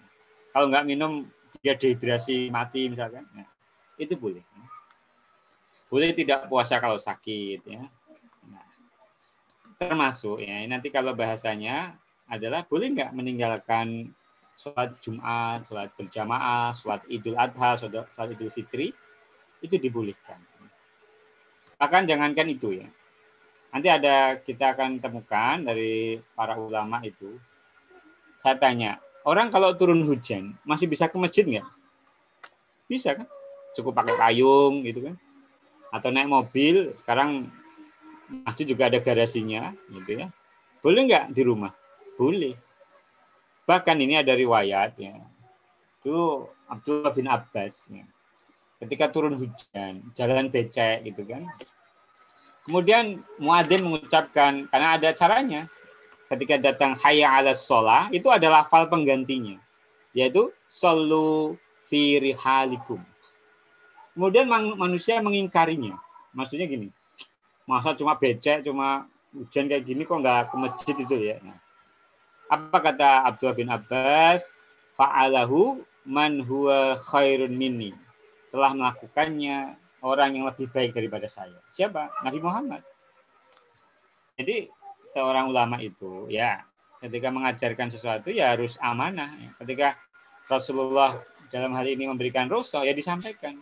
kalau 0.52 0.68
nggak 0.68 0.84
minum 0.84 1.24
dia 1.64 1.72
dehidrasi 1.72 2.52
mati 2.52 2.92
misalkan 2.92 3.24
nah, 3.32 3.48
itu 3.96 4.12
boleh 4.14 4.44
boleh 5.88 6.12
tidak 6.12 6.46
puasa 6.52 6.76
kalau 6.76 7.00
sakit 7.00 7.60
ya 7.64 7.82
nah, 8.52 8.66
termasuk 9.80 10.44
ya 10.44 10.60
nanti 10.68 10.92
kalau 10.92 11.16
bahasanya 11.16 11.96
adalah 12.28 12.64
boleh 12.68 12.92
nggak 12.92 13.12
meninggalkan 13.16 14.12
sholat 14.54 14.96
Jumat, 15.02 15.66
sholat 15.66 15.90
berjamaah, 15.98 16.70
sholat 16.72 17.02
Idul 17.10 17.36
Adha, 17.36 17.74
sholat, 17.74 18.06
Idul 18.30 18.54
Fitri, 18.54 18.94
itu 19.60 19.76
dibolehkan. 19.76 20.38
Bahkan 21.74 22.06
jangankan 22.06 22.48
itu 22.48 22.78
ya. 22.78 22.88
Nanti 23.74 23.90
ada 23.90 24.38
kita 24.38 24.70
akan 24.78 25.02
temukan 25.02 25.58
dari 25.58 26.22
para 26.38 26.54
ulama 26.54 27.02
itu. 27.02 27.34
Saya 28.38 28.54
tanya, 28.54 29.02
orang 29.26 29.50
kalau 29.50 29.74
turun 29.74 30.06
hujan 30.06 30.54
masih 30.62 30.86
bisa 30.86 31.10
ke 31.10 31.18
masjid 31.18 31.42
nggak? 31.42 31.66
Bisa 32.86 33.18
kan? 33.18 33.26
Cukup 33.74 33.98
pakai 33.98 34.14
payung 34.14 34.86
gitu 34.86 35.10
kan? 35.10 35.18
Atau 35.90 36.14
naik 36.14 36.30
mobil, 36.30 36.94
sekarang 36.94 37.50
masjid 38.46 38.62
juga 38.62 38.86
ada 38.86 39.02
garasinya 39.02 39.74
gitu 39.90 40.22
ya. 40.22 40.30
Boleh 40.78 41.10
nggak 41.10 41.34
di 41.34 41.42
rumah? 41.42 41.74
Boleh. 42.14 42.54
Bahkan 43.66 43.96
ini 43.98 44.22
ada 44.22 44.38
riwayat 44.38 44.94
ya. 45.02 45.18
Itu 45.98 46.46
Abdullah 46.70 47.10
bin 47.10 47.26
Abbas 47.26 47.90
ya. 47.90 48.06
Ketika 48.78 49.10
turun 49.10 49.34
hujan, 49.34 50.14
jalan 50.14 50.46
becek 50.46 51.02
gitu 51.02 51.26
kan. 51.26 51.42
Kemudian 52.64 53.20
muadzin 53.36 53.84
mengucapkan 53.84 54.64
karena 54.72 54.88
ada 54.96 55.12
caranya. 55.12 55.68
Ketika 56.24 56.56
datang 56.56 56.96
hayya 56.98 57.30
'ala 57.30 57.52
sholah 57.52 58.08
itu 58.10 58.26
adalah 58.32 58.64
fal 58.64 58.88
penggantinya 58.88 59.60
yaitu 60.16 60.48
sallu 60.70 61.58
fi 61.90 62.22
rihalikum. 62.22 63.02
Kemudian 64.14 64.46
manusia 64.78 65.18
mengingkarinya. 65.18 65.98
Maksudnya 66.30 66.70
gini, 66.70 66.88
masa 67.66 67.98
cuma 67.98 68.14
becek, 68.14 68.62
cuma 68.62 69.10
hujan 69.34 69.66
kayak 69.66 69.82
gini 69.82 70.06
kok 70.06 70.22
nggak 70.22 70.54
ke 70.54 70.56
masjid 70.56 70.94
itu 70.94 71.14
ya. 71.18 71.36
Nah, 71.42 71.58
apa 72.46 72.78
kata 72.78 73.26
Abdullah 73.26 73.58
bin 73.58 73.68
Abbas? 73.70 74.46
Fa'alahu 74.94 75.82
man 76.06 76.38
huwa 76.46 76.94
khairun 77.10 77.50
minni. 77.50 77.90
Telah 78.54 78.70
melakukannya 78.78 79.74
orang 80.04 80.36
yang 80.36 80.44
lebih 80.44 80.68
baik 80.68 80.92
daripada 80.92 81.26
saya. 81.26 81.56
Siapa? 81.72 82.12
Nabi 82.20 82.38
Muhammad. 82.44 82.84
Jadi 84.36 84.68
seorang 85.16 85.48
ulama 85.48 85.80
itu 85.80 86.28
ya 86.28 86.60
ketika 87.00 87.32
mengajarkan 87.32 87.88
sesuatu 87.88 88.28
ya 88.28 88.52
harus 88.52 88.76
amanah. 88.84 89.32
Ketika 89.56 89.96
Rasulullah 90.44 91.16
dalam 91.48 91.72
hal 91.72 91.88
ini 91.88 92.04
memberikan 92.04 92.46
rusuh 92.46 92.84
ya 92.84 92.92
disampaikan. 92.92 93.56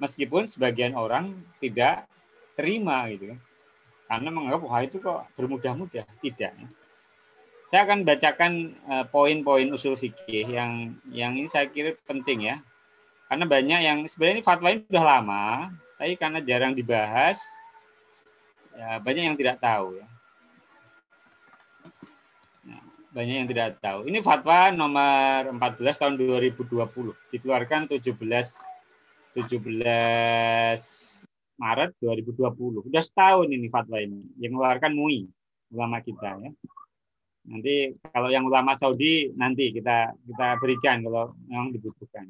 Meskipun 0.00 0.48
sebagian 0.48 0.92
orang 0.96 1.36
tidak 1.60 2.08
terima 2.56 3.04
gitu. 3.12 3.36
Karena 4.06 4.28
menganggap 4.32 4.60
wah 4.64 4.80
itu 4.84 5.00
kok 5.00 5.28
bermudah-mudah. 5.36 6.04
Tidak. 6.20 6.52
Saya 7.66 7.82
akan 7.82 8.06
bacakan 8.06 8.52
uh, 8.86 9.04
poin-poin 9.10 9.66
usul 9.74 9.98
fikih 9.98 10.46
yang 10.46 10.94
yang 11.10 11.34
ini 11.34 11.50
saya 11.50 11.66
kira 11.66 11.98
penting 12.06 12.46
ya. 12.46 12.56
Karena 13.26 13.44
banyak 13.44 13.80
yang 13.82 13.98
sebenarnya 14.06 14.34
ini 14.38 14.44
fatwa 14.46 14.68
ini 14.70 14.86
sudah 14.86 15.04
lama, 15.04 15.74
tapi 15.98 16.14
karena 16.14 16.38
jarang 16.38 16.72
dibahas, 16.78 17.42
ya 18.70 19.02
banyak 19.02 19.24
yang 19.26 19.36
tidak 19.38 19.58
tahu 19.58 19.98
ya. 19.98 20.06
Nah, 22.70 22.82
banyak 23.10 23.36
yang 23.42 23.48
tidak 23.50 23.82
tahu. 23.82 24.06
Ini 24.06 24.22
fatwa 24.22 24.70
nomor 24.70 25.58
14 25.58 25.98
tahun 25.98 26.14
2020, 26.14 27.18
dikeluarkan 27.34 27.90
17 27.90 28.14
17 29.36 29.60
Maret 31.60 31.90
2020. 32.00 32.88
Sudah 32.88 33.02
setahun 33.04 33.48
ini 33.52 33.68
fatwa 33.68 34.00
ini 34.00 34.24
yang 34.40 34.56
mengeluarkan 34.56 34.92
MUI 34.96 35.28
ulama 35.76 36.00
kita 36.00 36.40
ya. 36.40 36.52
Nanti 37.46 37.94
kalau 38.00 38.32
yang 38.32 38.48
ulama 38.48 38.74
Saudi 38.80 39.30
nanti 39.36 39.70
kita 39.70 40.16
kita 40.24 40.46
berikan 40.58 41.04
kalau 41.04 41.36
memang 41.46 41.68
dibutuhkan. 41.70 42.24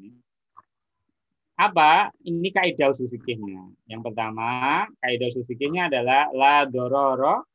Apa? 1.57 2.13
Ini 2.21 2.53
kaidah 2.53 2.93
usul 2.93 3.09
fikihnya. 3.09 3.65
Yang 3.89 4.01
pertama, 4.05 4.85
kaidah 5.01 5.27
usul 5.33 5.41
fikihnya 5.49 5.89
adalah 5.89 6.29
la 6.29 6.69
dororo 6.69 7.49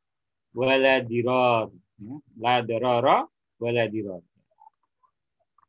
wala 0.51 0.99
diror. 0.99 1.71
Ya, 1.95 2.15
la 2.35 2.55
dororo 2.59 3.31
wala 3.63 3.87
diror. 3.87 4.19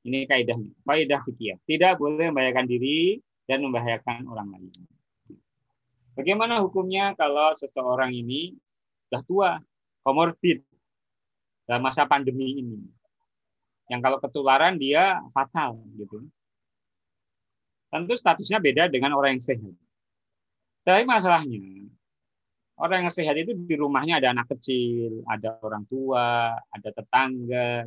Ini 0.05 0.27
kaidahnya. 0.27 0.75
Kaidah 0.83 1.21
fikih. 1.23 1.63
Tidak 1.63 1.95
boleh 1.97 2.29
membahayakan 2.35 2.67
diri 2.67 3.23
dan 3.47 3.63
membahayakan 3.63 4.29
orang 4.29 4.51
lain. 4.53 4.73
Bagaimana 6.19 6.59
hukumnya 6.59 7.15
kalau 7.15 7.55
seseorang 7.55 8.13
ini 8.15 8.55
sudah 9.09 9.23
tua, 9.27 9.51
komorbid, 10.03 10.63
dalam 11.65 11.83
masa 11.83 12.05
pandemi 12.05 12.61
ini. 12.61 12.83
Yang 13.89 14.01
kalau 14.05 14.19
ketularan 14.21 14.77
dia 14.77 15.21
fatal 15.33 15.81
gitu. 15.97 16.25
Tentu 17.95 18.19
statusnya 18.19 18.59
beda 18.59 18.91
dengan 18.91 19.15
orang 19.15 19.39
yang 19.39 19.45
sehat. 19.47 19.75
Tapi 20.83 21.07
masalahnya 21.07 21.87
orang 22.75 23.07
yang 23.07 23.15
sehat 23.15 23.39
itu 23.39 23.55
di 23.55 23.75
rumahnya 23.79 24.19
ada 24.19 24.35
anak 24.35 24.51
kecil, 24.51 25.23
ada 25.31 25.55
orang 25.63 25.87
tua, 25.87 26.59
ada 26.59 26.89
tetangga. 26.91 27.87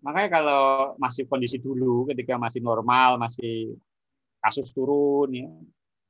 Makanya 0.00 0.28
kalau 0.32 0.62
masih 0.96 1.28
kondisi 1.28 1.60
dulu 1.60 2.08
ketika 2.08 2.40
masih 2.40 2.64
normal, 2.64 3.20
masih 3.20 3.76
kasus 4.40 4.72
turun 4.72 5.28
ya. 5.30 5.52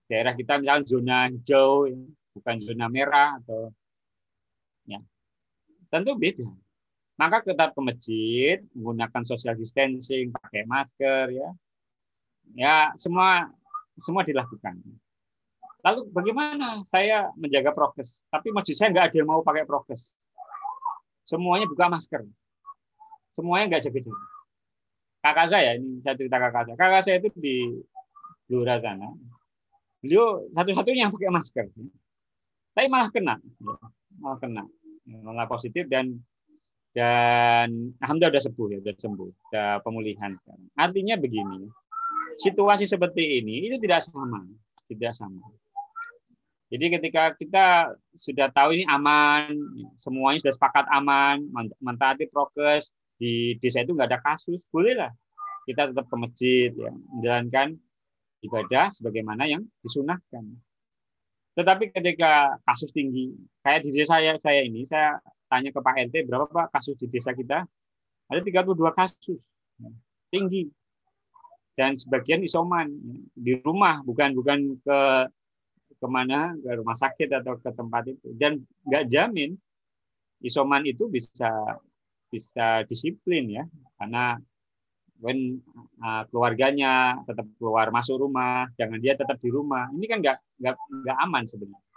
Daerah 0.06 0.38
kita 0.38 0.62
misalnya 0.62 0.86
zona 0.86 1.18
hijau 1.26 1.90
ya, 1.90 1.98
bukan 2.38 2.56
zona 2.62 2.86
merah 2.86 3.42
atau 3.42 3.74
ya 4.86 5.02
tentu 5.90 6.14
beda. 6.14 6.46
Maka 7.18 7.44
tetap 7.44 7.76
ke 7.76 7.80
masjid, 7.84 8.56
menggunakan 8.72 9.22
social 9.28 9.52
distancing, 9.58 10.32
pakai 10.32 10.64
masker, 10.64 11.28
ya, 11.28 11.52
ya 12.56 12.90
semua 12.98 13.50
semua 13.98 14.22
dilakukan. 14.26 14.78
Lalu 15.82 16.00
bagaimana 16.14 16.86
saya 16.86 17.30
menjaga 17.34 17.74
prokes? 17.74 18.22
Tapi 18.30 18.54
masjid 18.54 18.78
saya 18.78 18.88
nggak 18.94 19.06
ada 19.10 19.16
yang 19.18 19.28
mau 19.28 19.42
pakai 19.42 19.66
prokes. 19.66 20.14
Semuanya 21.26 21.66
buka 21.66 21.90
masker. 21.90 22.22
Semuanya 23.34 23.76
nggak 23.76 23.90
jaga-jaga. 23.90 24.26
Kakak 25.22 25.46
saya, 25.54 25.78
ini 25.78 26.02
saya 26.02 26.14
cerita 26.18 26.36
kakak 26.38 26.62
saya. 26.66 26.76
Kakak 26.78 27.02
saya 27.06 27.16
itu 27.22 27.30
di 27.38 27.56
Blora 28.46 28.78
sana. 28.82 29.10
Beliau 30.02 30.50
satu-satunya 30.50 31.06
yang 31.06 31.14
pakai 31.14 31.30
masker. 31.30 31.66
Tapi 32.74 32.86
malah 32.90 33.10
kena. 33.10 33.34
Malah 34.18 34.38
kena 34.42 34.62
malah 35.06 35.50
positif 35.50 35.90
dan 35.90 36.22
dan 36.92 37.96
alhamdulillah 38.04 38.36
sudah 38.36 38.44
sembuh 38.52 38.66
ya, 38.68 38.78
sudah 38.84 38.94
sembuh, 39.00 39.28
sudah 39.48 39.68
pemulihan. 39.80 40.32
Artinya 40.76 41.16
begini, 41.16 41.64
situasi 42.38 42.84
seperti 42.88 43.42
ini 43.42 43.68
itu 43.68 43.76
tidak 43.82 44.04
sama, 44.04 44.46
tidak 44.88 45.12
sama. 45.16 45.44
Jadi 46.72 46.88
ketika 46.88 47.36
kita 47.36 47.92
sudah 48.16 48.48
tahu 48.48 48.80
ini 48.80 48.88
aman, 48.88 49.52
semuanya 50.00 50.40
sudah 50.40 50.54
sepakat 50.56 50.88
aman, 50.88 51.44
mentaati 51.84 52.32
prokes 52.32 52.88
di 53.20 53.60
desa 53.60 53.84
itu 53.84 53.92
nggak 53.92 54.08
ada 54.08 54.20
kasus, 54.24 54.56
bolehlah 54.72 55.12
kita 55.68 55.92
tetap 55.92 56.08
ke 56.08 56.16
masjid, 56.18 56.70
ya, 56.74 56.90
menjalankan 56.90 57.78
ibadah 58.42 58.90
sebagaimana 58.90 59.46
yang 59.46 59.62
disunahkan. 59.84 60.42
Tetapi 61.52 61.92
ketika 61.92 62.56
kasus 62.64 62.90
tinggi, 62.90 63.36
kayak 63.60 63.84
di 63.84 63.92
desa 63.92 64.18
saya, 64.18 64.40
saya 64.40 64.64
ini, 64.64 64.88
saya 64.88 65.20
tanya 65.52 65.68
ke 65.70 65.78
Pak 65.84 65.94
RT, 66.08 66.24
berapa 66.24 66.48
Pak 66.48 66.72
kasus 66.72 66.96
di 66.96 67.06
desa 67.12 67.36
kita? 67.36 67.68
Ada 68.32 68.40
32 68.40 68.72
kasus. 68.96 69.38
Tinggi. 70.32 70.72
Dan 71.72 71.96
sebagian 71.96 72.44
isoman. 72.44 72.92
Di 73.32 73.58
rumah, 73.64 74.04
bukan 74.04 74.36
bukan 74.36 74.58
ke 74.80 74.98
ke 75.96 76.06
mana, 76.10 76.52
ke 76.58 76.70
rumah 76.76 76.98
sakit 76.98 77.28
atau 77.30 77.56
ke 77.60 77.70
tempat 77.72 78.02
itu. 78.10 78.28
Dan 78.36 78.60
nggak 78.84 79.06
jamin 79.08 79.56
isoman 80.42 80.82
itu 80.84 81.06
bisa 81.08 81.50
bisa 82.28 82.82
disiplin 82.88 83.48
ya. 83.48 83.64
Karena 83.96 84.36
when 85.22 85.62
uh, 86.02 86.26
keluarganya 86.28 87.22
tetap 87.24 87.46
keluar 87.56 87.94
masuk 87.94 88.26
rumah, 88.26 88.66
jangan 88.74 88.98
dia 88.98 89.14
tetap 89.14 89.38
di 89.38 89.48
rumah. 89.48 89.86
Ini 89.94 90.06
kan 90.10 90.18
nggak 90.18 90.38
nggak 90.58 90.74
nggak 91.06 91.18
aman 91.22 91.44
sebenarnya. 91.46 91.90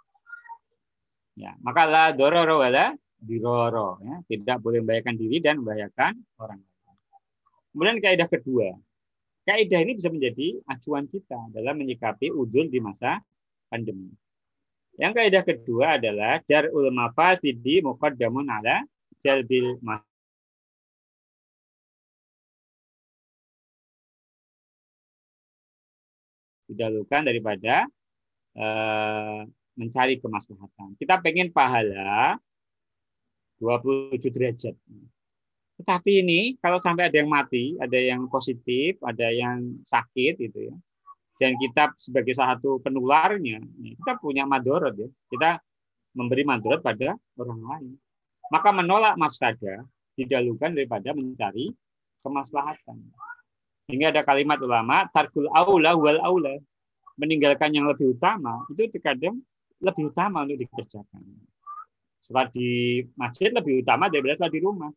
Ya, 1.35 1.51
maka 1.59 1.83
la 1.83 2.03
dororo 2.15 2.63
wala 2.63 2.95
diroro, 3.25 3.99
ya. 4.05 4.15
tidak 4.29 4.61
boleh 4.61 4.79
membahayakan 4.79 5.15
diri 5.17 5.37
dan 5.41 5.59
membahayakan 5.59 6.13
orang 6.39 6.59
lain. 6.61 6.97
Kemudian 7.73 7.97
kaidah 7.99 8.29
kedua, 8.29 8.69
kaidah 9.45 9.79
ini 9.85 9.93
bisa 9.97 10.09
menjadi 10.09 10.57
acuan 10.65 11.05
kita 11.05 11.37
dalam 11.53 11.77
menyikapi 11.77 12.33
udul 12.33 12.67
di 12.67 12.81
masa 12.81 13.21
pandemi. 13.69 14.09
Yang 14.97 15.11
kaidah 15.21 15.43
kedua 15.45 15.87
adalah 16.01 16.41
dar 16.49 16.71
ulama 16.73 17.13
fasidi 17.13 17.83
muqaddamun 17.85 18.47
ala 18.49 18.81
jalbil 19.21 19.77
didahulukan 26.65 27.21
daripada 27.23 27.85
uh, 28.57 29.45
mencari 29.77 30.17
kemaslahatan. 30.19 30.97
Kita 30.97 31.21
pengen 31.21 31.53
pahala, 31.53 32.39
27 33.61 34.19
derajat. 34.35 34.75
Tetapi 35.75 36.11
ini 36.23 36.39
kalau 36.63 36.79
sampai 36.79 37.11
ada 37.11 37.17
yang 37.19 37.27
mati, 37.27 37.75
ada 37.79 37.99
yang 37.99 38.31
positif, 38.31 38.95
ada 39.03 39.27
yang 39.27 39.83
sakit 39.83 40.39
gitu 40.39 40.71
ya. 40.71 40.75
Dan 41.35 41.59
kita 41.59 41.91
sebagai 41.99 42.31
salah 42.31 42.55
satu 42.55 42.79
penularnya, 42.79 43.59
kita 43.75 44.15
punya 44.23 44.47
madorot 44.47 44.95
ya. 44.95 45.09
Kita 45.27 45.59
memberi 46.15 46.47
madorot 46.47 46.79
pada 46.79 47.19
orang 47.35 47.59
lain. 47.59 47.93
Maka 48.47 48.69
menolak 48.71 49.19
mafsadah 49.19 49.83
didalukan 50.15 50.71
daripada 50.71 51.11
mencari 51.11 51.75
kemaslahatan. 52.23 53.03
Hingga 53.91 54.15
ada 54.15 54.21
kalimat 54.23 54.57
ulama, 54.63 55.05
tarkul 55.11 55.51
aula 55.51 55.93
wal 55.93 56.23
aula. 56.23 56.55
Meninggalkan 57.15 57.71
yang 57.71 57.87
lebih 57.87 58.15
utama, 58.15 58.63
itu 58.71 58.91
terkadang 58.91 59.39
lebih 59.79 60.11
utama 60.11 60.43
untuk 60.43 60.59
dikerjakan. 60.59 61.23
Sholat 62.27 62.51
di 62.51 62.99
masjid 63.15 63.55
lebih 63.55 63.85
utama 63.85 64.11
daripada 64.11 64.51
di 64.51 64.59
rumah. 64.59 64.91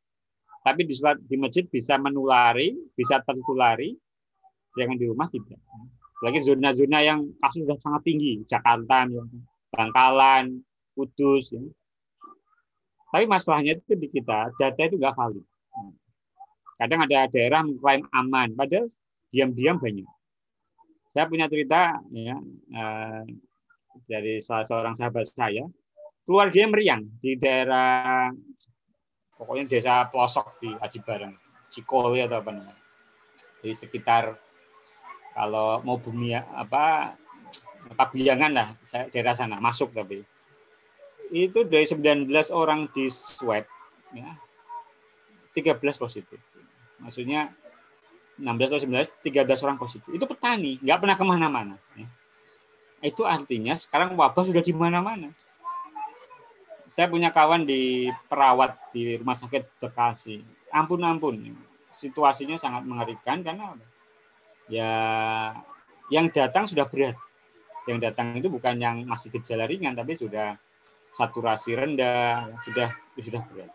Tapi 0.68 0.84
di 0.84 0.92
sholat 0.92 1.16
di 1.24 1.40
masjid 1.40 1.64
bisa 1.64 1.96
menulari, 1.96 2.76
bisa 2.92 3.24
tertulari, 3.24 3.96
jangan 4.76 5.00
di 5.00 5.08
rumah 5.08 5.32
tidak. 5.32 5.56
Lagi 6.20 6.44
zona-zona 6.44 7.00
yang 7.00 7.24
kasus 7.40 7.64
sudah 7.64 7.80
sangat 7.80 8.04
tinggi, 8.04 8.44
Jakarta, 8.44 9.08
Bangkalan, 9.72 10.60
Kudus. 10.92 11.48
Ya. 11.56 11.64
Tapi 13.08 13.24
masalahnya 13.24 13.80
itu 13.80 13.96
di 13.96 14.12
kita, 14.12 14.52
data 14.60 14.80
itu 14.84 15.00
nggak 15.00 15.16
valid. 15.16 15.46
Kadang 16.76 17.00
ada 17.08 17.24
daerah 17.32 17.64
mengklaim 17.64 18.04
aman, 18.12 18.52
padahal 18.52 18.92
diam-diam 19.32 19.80
banyak. 19.80 20.04
Saya 21.16 21.24
punya 21.24 21.48
cerita 21.48 21.96
ya, 22.12 22.36
eh, 22.76 23.24
dari 24.04 24.44
salah 24.44 24.68
seorang 24.68 24.92
sahabat 24.92 25.24
saya, 25.24 25.64
keluarganya 26.28 26.68
meriang 26.76 27.02
di 27.24 27.40
daerah 27.40 28.28
pokoknya 29.38 29.64
desa 29.70 30.04
pelosok 30.10 30.58
di 30.58 30.74
Aji 30.74 30.98
Bareng, 31.00 31.34
Cikole 31.70 32.26
atau 32.26 32.42
apa 32.42 32.50
namanya. 32.50 32.82
Di 33.62 33.70
sekitar 33.70 34.34
kalau 35.32 35.78
mau 35.86 35.96
bumi 35.98 36.34
apa 36.34 37.14
Paguyangan 37.88 38.52
lah, 38.52 38.68
saya 38.84 39.08
daerah 39.08 39.32
sana 39.32 39.56
masuk 39.64 39.96
tapi 39.96 40.20
itu 41.32 41.64
dari 41.64 41.88
19 41.88 42.28
orang 42.52 42.84
di 42.92 43.08
swab 43.08 43.64
ya 44.12 44.32
13 45.56 45.80
positif 45.96 46.36
maksudnya 47.00 47.52
16 48.38 48.70
atau 48.70 48.80
19, 48.86 49.10
13 49.26 49.64
orang 49.66 49.76
positif. 49.76 50.06
Itu 50.14 50.24
petani, 50.30 50.78
nggak 50.78 50.98
pernah 51.02 51.16
ke 51.18 51.24
mana-mana. 51.26 51.74
Ya. 51.98 52.06
Itu 53.02 53.26
artinya 53.26 53.74
sekarang 53.74 54.14
wabah 54.14 54.46
sudah 54.46 54.62
di 54.62 54.70
mana-mana. 54.70 55.34
Saya 56.98 57.06
punya 57.06 57.30
kawan 57.30 57.62
di 57.62 58.10
perawat 58.26 58.74
di 58.90 59.14
rumah 59.14 59.38
sakit 59.38 59.78
Bekasi. 59.78 60.42
Ampun-ampun, 60.74 61.54
situasinya 61.94 62.58
sangat 62.58 62.82
mengerikan 62.90 63.38
karena 63.38 63.78
ya 64.66 64.90
yang 66.10 66.26
datang 66.34 66.66
sudah 66.66 66.90
berat. 66.90 67.14
Yang 67.86 67.98
datang 68.02 68.34
itu 68.34 68.50
bukan 68.50 68.74
yang 68.82 69.06
masih 69.06 69.30
gejala 69.30 69.70
ringan, 69.70 69.94
tapi 69.94 70.18
sudah 70.18 70.58
saturasi 71.14 71.78
rendah, 71.78 72.58
sudah 72.66 72.90
sudah 73.14 73.46
berat. 73.46 73.70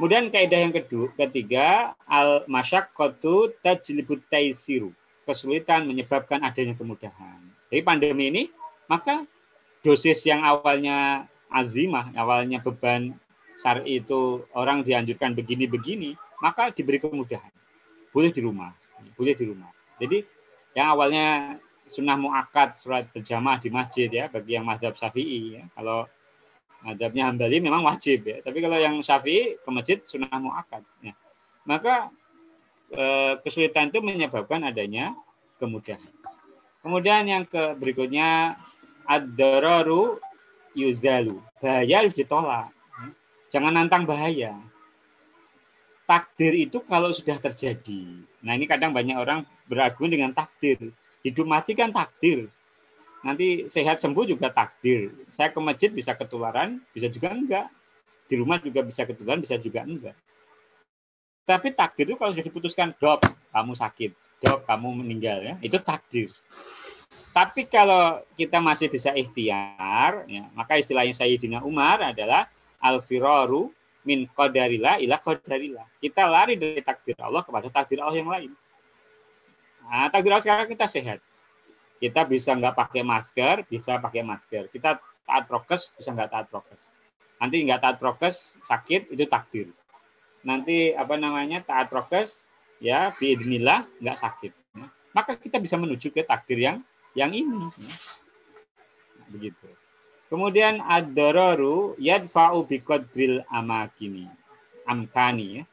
Kemudian 0.00 0.32
kaidah 0.32 0.64
yang 0.64 0.72
kedua, 0.72 1.12
ketiga 1.20 1.92
al 2.08 2.48
masyaqqatu 2.48 3.60
tajlibut 3.60 4.24
taisiru. 4.32 4.88
Kesulitan 5.28 5.84
menyebabkan 5.84 6.40
adanya 6.48 6.72
kemudahan. 6.80 7.44
Jadi 7.68 7.84
pandemi 7.84 8.32
ini 8.32 8.42
maka 8.88 9.28
dosis 9.84 10.24
yang 10.24 10.40
awalnya 10.40 11.28
azimah, 11.50 12.12
awalnya 12.14 12.60
beban 12.60 13.16
syar'i 13.54 14.02
itu 14.02 14.44
orang 14.54 14.82
dianjurkan 14.82 15.32
begini-begini, 15.36 16.18
maka 16.42 16.70
diberi 16.74 16.98
kemudahan. 16.98 17.50
Boleh 18.10 18.30
di 18.30 18.40
rumah, 18.42 18.74
boleh 19.14 19.34
di 19.34 19.44
rumah. 19.46 19.70
Jadi 19.98 20.22
yang 20.74 20.94
awalnya 20.94 21.58
sunnah 21.86 22.16
muakat 22.18 22.80
surat 22.80 23.06
berjamaah 23.12 23.60
di 23.60 23.68
masjid 23.70 24.08
ya 24.10 24.26
bagi 24.26 24.56
yang 24.58 24.66
mazhab 24.66 24.96
syafi'i 24.96 25.60
ya. 25.60 25.64
Kalau 25.76 26.08
Madhabnya 26.84 27.32
Hambali 27.32 27.64
memang 27.64 27.80
wajib 27.80 28.28
ya. 28.28 28.44
Tapi 28.44 28.60
kalau 28.60 28.76
yang 28.76 29.00
Syafi'i 29.00 29.56
ke 29.56 29.68
masjid 29.72 29.98
sunnah 30.04 30.36
muakkad. 30.36 30.84
Ya. 31.00 31.16
Maka 31.64 32.12
e, 32.92 33.04
kesulitan 33.40 33.88
itu 33.88 34.04
menyebabkan 34.04 34.60
adanya 34.68 35.16
kemudahan. 35.56 36.12
Kemudian 36.84 37.24
yang 37.24 37.48
ke 37.48 37.72
berikutnya 37.80 38.60
ad-dararu 39.08 40.20
yuzalu. 40.76 41.40
Bahaya 41.62 42.04
harus 42.04 42.14
ditolak. 42.14 42.70
Jangan 43.48 43.72
nantang 43.72 44.04
bahaya. 44.04 44.58
Takdir 46.04 46.52
itu 46.68 46.84
kalau 46.84 47.14
sudah 47.14 47.40
terjadi. 47.40 48.20
Nah 48.44 48.52
ini 48.52 48.68
kadang 48.68 48.92
banyak 48.92 49.16
orang 49.16 49.48
beragum 49.64 50.10
dengan 50.12 50.34
takdir. 50.36 50.92
Hidup 51.24 51.48
mati 51.48 51.72
kan 51.72 51.88
takdir 51.88 52.52
nanti 53.24 53.66
sehat 53.72 53.98
sembuh 53.98 54.28
juga 54.28 54.52
takdir. 54.52 55.10
Saya 55.32 55.48
ke 55.48 55.58
masjid 55.58 55.88
bisa 55.88 56.12
ketularan, 56.12 56.78
bisa 56.92 57.08
juga 57.08 57.32
enggak. 57.32 57.66
Di 58.28 58.36
rumah 58.36 58.60
juga 58.60 58.84
bisa 58.84 59.08
ketularan, 59.08 59.40
bisa 59.40 59.56
juga 59.56 59.82
enggak. 59.88 60.14
Tapi 61.48 61.72
takdir 61.72 62.04
itu 62.12 62.16
kalau 62.20 62.32
sudah 62.36 62.44
diputuskan, 62.44 62.92
dok, 63.00 63.24
kamu 63.52 63.72
sakit, 63.72 64.12
dok, 64.44 64.68
kamu 64.68 64.88
meninggal, 65.04 65.40
ya 65.40 65.54
itu 65.64 65.76
takdir. 65.80 66.28
Tapi 67.34 67.66
kalau 67.66 68.22
kita 68.38 68.62
masih 68.62 68.86
bisa 68.86 69.10
ikhtiar, 69.10 70.22
ya, 70.30 70.46
maka 70.54 70.78
istilahnya 70.78 71.18
Sayyidina 71.18 71.66
Umar 71.66 72.14
adalah 72.14 72.46
al-firaru 72.78 73.74
min 74.06 74.30
qadarila 74.30 75.02
ila 75.02 75.18
qadarila. 75.18 75.82
Kita 75.98 76.30
lari 76.30 76.54
dari 76.54 76.78
takdir 76.78 77.18
Allah 77.18 77.42
kepada 77.42 77.66
takdir 77.74 77.98
Allah 77.98 78.14
yang 78.14 78.30
lain. 78.30 78.54
Nah, 79.82 80.06
takdir 80.14 80.30
Allah 80.30 80.46
sekarang 80.46 80.70
kita 80.70 80.86
sehat 80.86 81.18
kita 82.04 82.20
bisa 82.28 82.52
nggak 82.52 82.76
pakai 82.76 83.00
masker, 83.00 83.64
bisa 83.64 83.96
pakai 83.96 84.20
masker. 84.20 84.68
Kita 84.68 85.00
taat 85.24 85.44
prokes, 85.48 85.96
bisa 85.96 86.12
nggak 86.12 86.28
taat 86.28 86.46
prokes. 86.52 86.92
Nanti 87.40 87.64
nggak 87.64 87.80
taat 87.80 87.96
prokes, 87.96 88.60
sakit, 88.68 89.08
itu 89.08 89.24
takdir. 89.24 89.72
Nanti 90.44 90.92
apa 90.92 91.16
namanya 91.16 91.64
taat 91.64 91.88
prokes, 91.88 92.44
ya 92.76 93.14
biidnillah 93.16 93.88
nggak 94.04 94.18
sakit. 94.20 94.52
Maka 95.16 95.40
kita 95.40 95.56
bisa 95.62 95.80
menuju 95.80 96.12
ke 96.12 96.26
takdir 96.26 96.60
yang 96.60 96.76
yang 97.14 97.32
ini. 97.32 97.70
Begitu. 99.30 99.68
Kemudian 100.28 100.82
ad-dararu 100.82 101.94
yadfa'u 101.96 102.66
biqadril 102.66 103.46
amakini. 103.48 104.28
Amkani 104.84 105.62
ya. 105.62 105.64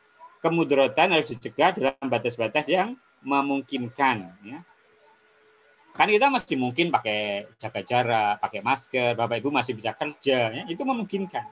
Kemudaratan 0.42 1.14
harus 1.14 1.30
dicegah 1.30 1.74
dalam 1.78 2.08
batas-batas 2.10 2.66
yang 2.66 2.98
memungkinkan 3.22 4.34
ya 4.42 4.66
kan 5.92 6.08
kita 6.08 6.32
masih 6.32 6.56
mungkin 6.56 6.88
pakai 6.88 7.52
jaga 7.60 7.82
jarak, 7.84 8.40
pakai 8.40 8.64
masker, 8.64 9.12
bapak 9.12 9.44
ibu 9.44 9.52
masih 9.52 9.76
bisa 9.76 9.92
kerja, 9.92 10.50
ya, 10.56 10.64
itu 10.72 10.82
memungkinkan. 10.88 11.46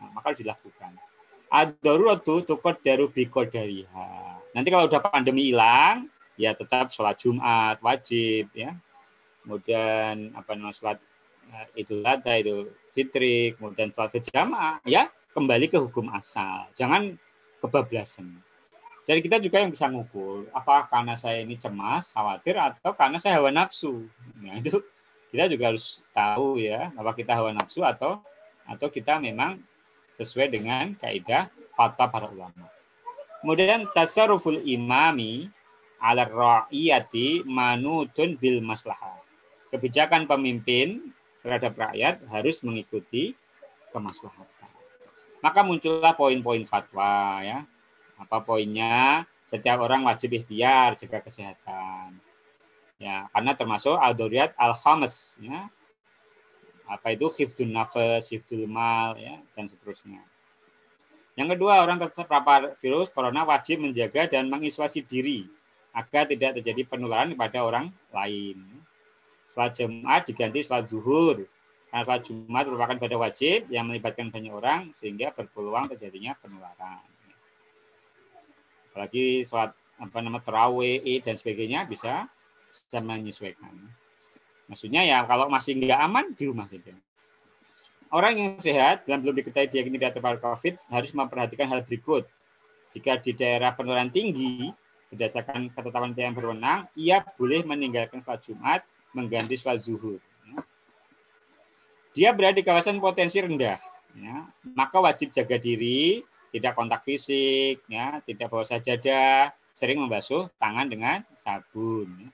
Nah, 0.00 0.08
maka 0.16 0.32
harus 0.32 0.40
dilakukan. 0.40 0.96
Ad-daruratu 1.50 2.46
tukot 2.48 2.80
daru 2.80 3.12
dariha. 3.12 4.08
Nanti 4.56 4.68
kalau 4.72 4.88
udah 4.88 5.02
pandemi 5.04 5.52
hilang, 5.52 6.08
ya 6.40 6.56
tetap 6.56 6.88
sholat 6.88 7.20
Jumat 7.20 7.76
wajib, 7.84 8.48
ya. 8.56 8.72
Kemudian 9.42 10.36
apa 10.36 10.52
namanya 10.54 10.76
sholat 10.76 10.98
itu 11.74 12.04
Adha, 12.06 12.38
itu 12.38 12.70
Fitri, 12.94 13.56
kemudian 13.58 13.90
sholat 13.90 14.10
berjamaah, 14.14 14.78
ya 14.86 15.10
kembali 15.34 15.66
ke 15.70 15.78
hukum 15.78 16.10
asal. 16.14 16.66
Jangan 16.74 17.14
kebablasan. 17.62 18.38
Jadi 19.08 19.20
kita 19.26 19.36
juga 19.42 19.58
yang 19.58 19.72
bisa 19.74 19.90
ngukur, 19.90 20.46
apa 20.54 20.86
karena 20.86 21.18
saya 21.18 21.42
ini 21.42 21.58
cemas, 21.58 22.12
khawatir, 22.14 22.54
atau 22.54 22.94
karena 22.94 23.18
saya 23.18 23.42
hawa 23.42 23.50
nafsu. 23.50 24.06
Nah, 24.38 24.60
itu 24.60 24.78
kita 25.34 25.50
juga 25.50 25.74
harus 25.74 25.98
tahu 26.14 26.62
ya, 26.62 26.94
apa 26.94 27.10
kita 27.16 27.34
hawa 27.34 27.50
nafsu 27.50 27.82
atau 27.82 28.22
atau 28.68 28.86
kita 28.86 29.18
memang 29.18 29.58
sesuai 30.14 30.52
dengan 30.52 30.94
kaidah 30.94 31.50
fatwa 31.74 32.06
para 32.06 32.26
ulama. 32.30 32.70
Kemudian 33.40 33.88
tasarruful 33.96 34.60
imami 34.68 35.48
ala 35.96 36.28
ra'iyati 36.28 37.42
manutun 37.48 38.36
bil 38.36 38.60
maslahah. 38.60 39.19
Kebijakan 39.70 40.26
pemimpin 40.26 41.14
terhadap 41.40 41.78
rakyat 41.78 42.26
harus 42.28 42.60
mengikuti 42.66 43.38
kemaslahatan. 43.94 44.70
Maka 45.40 45.60
muncullah 45.64 46.12
poin-poin 46.12 46.62
fatwa 46.68 47.40
ya 47.40 47.64
apa 48.20 48.44
poinnya? 48.44 49.24
Setiap 49.48 49.82
orang 49.82 50.06
wajib 50.06 50.30
ikhtiar 50.36 50.94
jaga 50.94 51.24
kesehatan. 51.26 52.14
Ya, 53.00 53.26
karena 53.32 53.56
termasuk 53.56 53.96
al-doriyat 53.96 54.54
al-khames 54.54 55.40
ya. 55.42 55.66
Apa 56.86 57.16
itu 57.16 57.26
khifdun 57.26 57.72
nafas, 57.72 58.30
khifdul 58.30 58.68
mal 58.70 59.18
ya 59.18 59.42
dan 59.56 59.66
seterusnya. 59.66 60.22
Yang 61.34 61.56
kedua, 61.56 61.82
orang 61.82 61.98
terpapar 61.98 62.76
virus 62.78 63.08
corona 63.10 63.42
wajib 63.48 63.80
menjaga 63.82 64.28
dan 64.28 64.46
mengisolasi 64.46 65.02
diri 65.02 65.48
agar 65.90 66.28
tidak 66.28 66.60
terjadi 66.60 66.86
penularan 66.86 67.34
kepada 67.34 67.64
orang 67.64 67.90
lain. 68.14 68.60
Salat 69.50 69.74
Jumat 69.74 70.22
diganti 70.30 70.62
salat 70.62 70.86
zuhur 70.86 71.42
Karena 71.90 72.06
sholat 72.06 72.22
Jumat 72.22 72.64
merupakan 72.70 72.94
ibadah 72.94 73.18
wajib 73.18 73.66
yang 73.66 73.90
melibatkan 73.90 74.30
banyak 74.30 74.54
orang 74.54 74.94
sehingga 74.94 75.34
berpeluang 75.34 75.90
terjadinya 75.90 76.38
penularan. 76.38 77.02
Apalagi 78.94 79.42
sholat 79.42 79.74
apa 79.98 80.18
nama 80.22 80.38
terawih 80.38 81.02
dan 81.26 81.34
sebagainya 81.34 81.84
bisa 81.90 82.30
bisa 82.70 82.98
menyesuaikan. 83.02 83.74
Maksudnya 84.70 85.02
ya 85.02 85.26
kalau 85.26 85.50
masih 85.50 85.82
nggak 85.82 85.98
aman 85.98 86.30
di 86.30 86.44
rumah 86.46 86.70
saja. 86.70 86.94
Orang 88.10 88.38
yang 88.38 88.54
sehat 88.58 89.06
dan 89.06 89.22
belum 89.22 89.38
diketahui 89.42 89.70
dia 89.70 89.82
tidak 89.82 90.14
terpapar 90.14 90.38
COVID 90.38 90.78
harus 90.94 91.10
memperhatikan 91.10 91.66
hal 91.70 91.82
berikut. 91.82 92.26
Jika 92.90 93.22
di 93.22 93.34
daerah 93.34 93.70
penularan 93.74 94.10
tinggi, 94.10 94.70
berdasarkan 95.10 95.70
ketetapan 95.74 96.14
yang 96.14 96.34
berwenang, 96.34 96.80
ia 96.94 97.22
boleh 97.38 97.62
meninggalkan 97.66 98.22
sholat 98.22 98.42
Jumat 98.46 98.80
mengganti 99.14 99.54
sholat 99.58 99.82
zuhur. 99.82 100.18
Ya. 100.46 100.58
Dia 102.16 102.28
berada 102.34 102.58
di 102.58 102.66
kawasan 102.66 102.98
potensi 102.98 103.38
rendah, 103.38 103.78
ya, 104.14 104.46
maka 104.74 104.98
wajib 104.98 105.30
jaga 105.30 105.58
diri, 105.58 106.22
tidak 106.50 106.74
kontak 106.74 107.06
fisik, 107.06 107.82
ya, 107.86 108.18
tidak 108.26 108.50
bawa 108.50 108.66
sajadah, 108.66 109.54
sering 109.74 110.02
membasuh 110.02 110.50
tangan 110.58 110.86
dengan 110.90 111.22
sabun. 111.38 112.08
Ya. 112.18 112.30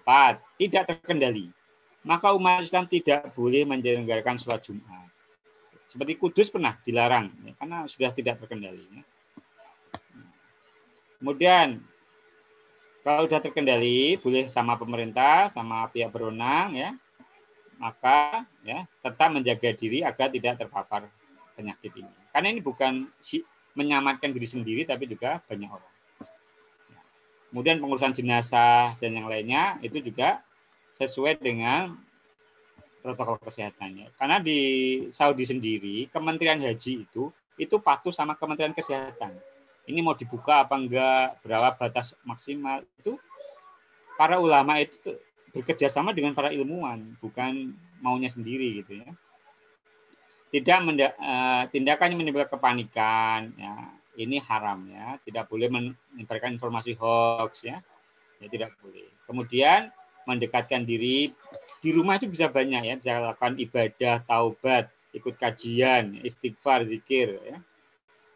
Empat, 0.00 0.34
tidak 0.56 0.82
terkendali 0.90 1.52
maka 2.00 2.32
umat 2.32 2.64
Islam 2.64 2.88
tidak 2.88 3.32
boleh 3.36 3.68
menyelenggarakan 3.68 4.40
sholat 4.40 4.64
Jumat. 4.64 5.08
Seperti 5.90 6.16
Kudus 6.16 6.48
pernah 6.48 6.78
dilarang 6.86 7.34
ya, 7.44 7.52
karena 7.58 7.84
sudah 7.84 8.10
tidak 8.14 8.40
terkendali. 8.40 8.80
Ya. 8.80 9.02
Kemudian 11.20 11.84
kalau 13.00 13.24
sudah 13.24 13.40
terkendali, 13.40 14.20
boleh 14.20 14.48
sama 14.52 14.76
pemerintah, 14.76 15.48
sama 15.52 15.88
pihak 15.88 16.12
berwenang, 16.12 16.76
ya, 16.76 16.90
maka 17.80 18.44
ya 18.60 18.84
tetap 19.00 19.28
menjaga 19.32 19.72
diri 19.72 20.04
agar 20.04 20.28
tidak 20.28 20.60
terpapar 20.60 21.08
penyakit 21.56 21.92
ini. 21.96 22.12
Karena 22.28 22.52
ini 22.52 22.60
bukan 22.60 23.08
si, 23.18 23.40
menyelamatkan 23.72 24.28
diri 24.36 24.44
sendiri, 24.44 24.82
tapi 24.84 25.08
juga 25.08 25.40
banyak 25.48 25.70
orang. 25.70 25.94
Kemudian 27.50 27.82
pengurusan 27.82 28.14
jenazah 28.14 28.94
dan 29.02 29.10
yang 29.10 29.26
lainnya 29.26 29.80
itu 29.82 29.98
juga 29.98 30.44
sesuai 31.00 31.40
dengan 31.40 31.98
protokol 33.00 33.40
kesehatannya. 33.42 34.12
Karena 34.14 34.38
di 34.38 34.60
Saudi 35.10 35.42
sendiri, 35.48 36.06
Kementerian 36.12 36.60
Haji 36.60 37.08
itu 37.08 37.32
itu 37.56 37.76
patuh 37.80 38.12
sama 38.12 38.36
Kementerian 38.36 38.76
Kesehatan. 38.76 39.34
Ini 39.90 40.00
mau 40.06 40.14
dibuka 40.14 40.62
apa 40.62 40.78
enggak, 40.78 41.42
berapa 41.42 41.74
batas 41.74 42.14
maksimal 42.22 42.86
itu 43.02 43.18
para 44.14 44.38
ulama 44.38 44.78
itu 44.78 45.18
bekerja 45.50 45.90
sama 45.90 46.14
dengan 46.14 46.30
para 46.30 46.54
ilmuwan, 46.54 47.18
bukan 47.18 47.74
maunya 47.98 48.30
sendiri 48.30 48.80
gitu 48.84 49.02
ya. 49.02 49.10
Tidak 50.50 50.78
menda, 50.82 51.14
uh, 51.18 51.66
tindakannya 51.70 52.14
menimbulkan 52.14 52.54
kepanikan, 52.54 53.50
ya 53.58 53.74
ini 54.18 54.38
haram 54.42 54.86
ya, 54.90 55.18
tidak 55.26 55.46
boleh 55.50 55.70
menyebarkan 55.70 56.54
informasi 56.54 56.94
hoax 56.94 57.66
ya, 57.66 57.82
ya 58.38 58.46
tidak 58.50 58.74
boleh. 58.82 59.10
Kemudian 59.26 59.90
mendekatkan 60.28 60.86
diri 60.86 61.34
di 61.80 61.90
rumah 61.90 62.20
itu 62.20 62.28
bisa 62.28 62.46
banyak 62.46 62.82
ya 62.84 62.94
bisa 63.00 63.18
lakukan 63.18 63.56
ibadah 63.56 64.20
taubat 64.28 64.92
ikut 65.16 65.34
kajian 65.40 66.20
istighfar 66.22 66.84
zikir 66.84 67.40
ya 67.40 67.58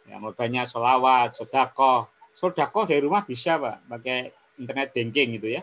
ya 0.05 0.21
mau 0.21 0.33
banyak 0.37 0.69
sholawat 0.69 1.33
sodako 1.33 2.09
sodako 2.37 2.85
dari 2.85 3.01
rumah 3.01 3.25
bisa 3.25 3.57
pak 3.57 3.85
pakai 3.89 4.33
internet 4.61 4.93
banking 4.93 5.41
gitu 5.41 5.49
ya 5.59 5.63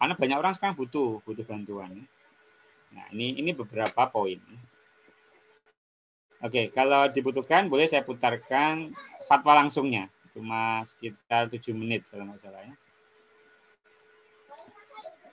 karena 0.00 0.14
banyak 0.16 0.36
orang 0.36 0.54
sekarang 0.56 0.76
butuh 0.76 1.22
butuh 1.22 1.44
bantuan 1.46 2.04
nah 2.90 3.06
ini 3.14 3.38
ini 3.38 3.54
beberapa 3.54 4.10
poin 4.10 4.42
Oke, 6.40 6.72
kalau 6.72 7.04
dibutuhkan 7.12 7.68
boleh 7.68 7.84
saya 7.84 8.00
putarkan 8.00 8.96
fatwa 9.28 9.60
langsungnya. 9.60 10.08
Cuma 10.32 10.80
sekitar 10.88 11.52
tujuh 11.52 11.76
menit 11.76 12.00
kalau 12.08 12.32
nggak 12.32 12.40
salah 12.40 12.64
ya. 12.64 12.74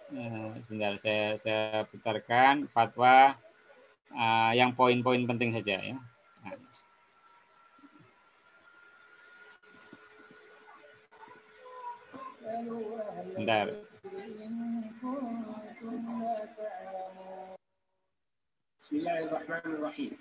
Eh, 0.07 0.51
sebentar 0.67 0.99
saya 0.99 1.39
saya 1.39 1.87
putarkan 1.87 2.67
fatwa 2.75 3.39
uh, 4.11 4.51
yang 4.51 4.75
poin-poin 4.75 5.23
penting 5.23 5.55
saja 5.55 5.79
ya. 5.79 5.95
Sebentar. 12.47 13.67
بسم 18.81 18.95
الله 18.95 19.19
الرحمن 19.23 19.71
الرحيم 19.75 20.11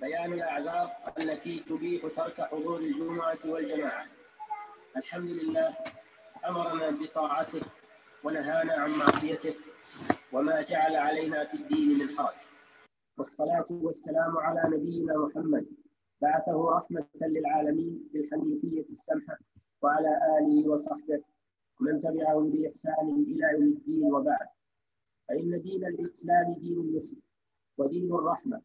بيان 0.00 0.32
الأعذار 0.32 0.90
التي 1.18 1.60
تبيح 1.60 2.02
ترك 2.16 2.40
حضور 2.40 2.78
الجمعة 2.80 3.38
والجماعة 3.44 4.06
الحمد 4.96 5.30
لله 5.30 5.76
أمرنا 6.48 6.90
بطاعته 6.90 7.60
ونهانا 8.24 8.72
عن 8.72 8.90
معصيته 8.90 9.54
وما 10.32 10.62
جعل 10.62 10.96
علينا 10.96 11.44
في 11.44 11.54
الدين 11.54 11.98
من 11.98 12.08
حرج 12.18 12.36
والصلاة 13.18 13.66
والسلام 13.70 14.38
على 14.38 14.62
نبينا 14.76 15.14
محمد 15.18 15.66
بعثه 16.22 16.70
رحمة 16.76 17.06
للعالمين 17.22 18.08
بالحنيفية 18.12 18.86
السمحة 18.92 19.38
وعلى 19.82 20.08
آله 20.38 20.68
وصحبه 20.68 21.22
ومن 21.80 22.00
تبعهم 22.00 22.50
بإحسان 22.50 23.08
إلى 23.08 23.46
يوم 23.52 23.62
الدين 23.62 24.04
وبعد. 24.14 24.48
فإن 25.28 25.62
دين 25.62 25.84
الإسلام 25.86 26.54
دين 26.54 26.80
اليسر 26.80 27.16
ودين 27.78 28.14
الرحمة. 28.14 28.62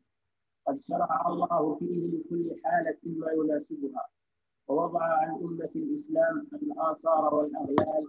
قد 0.67 0.79
شرع 0.81 1.27
الله 1.27 1.75
فيه 1.75 2.07
لكل 2.07 2.55
حالة 2.63 2.99
ما 3.03 3.31
يناسبها. 3.31 4.05
ووضع 4.67 5.03
عن 5.03 5.29
أمة 5.29 5.69
الإسلام 5.75 6.47
الآثار 6.53 7.35
والأغلال 7.35 8.05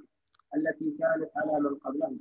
التي 0.56 0.90
كانت 0.90 1.30
على 1.36 1.60
من 1.60 1.74
قبلهم. 1.74 2.20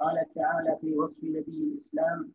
قال 0.00 0.26
تعالى 0.34 0.78
في 0.80 0.98
وصف 0.98 1.24
نبي 1.24 1.62
الإسلام 1.64 2.32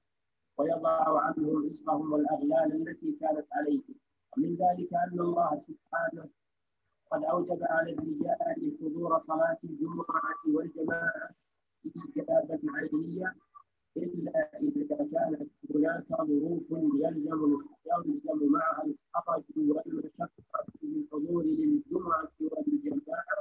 ويضع 0.58 1.22
عنهم 1.22 1.70
إصرهم 1.70 2.14
والأغلال 2.14 2.88
التي 2.90 3.12
كانت 3.22 3.48
عليهم. 3.52 3.96
ومن 4.38 4.56
ذلك 4.56 4.94
أن 4.94 5.20
الله 5.20 5.62
سبحانه 5.68 6.30
قد 7.12 7.24
أوجب 7.24 7.60
على 7.64 7.92
الرجال 7.94 8.78
حضور 8.82 9.22
صلاة 9.28 9.58
الجمعة 9.64 10.36
والجماعة 10.48 11.30
كتابة 12.16 12.60
عينية 12.76 13.36
إلا 13.98 14.60
إذا 14.62 14.96
كانت 14.98 15.50
هناك 15.76 16.06
ظروف 16.10 16.64
يلزم 16.72 17.58
يلزم 17.86 18.52
معها 18.52 18.84
الحرج 18.86 19.44
والمشقة 19.58 20.30
في 20.80 20.86
الحضور 20.88 21.44
للجمعة 21.44 22.30
والجماعة 22.42 23.40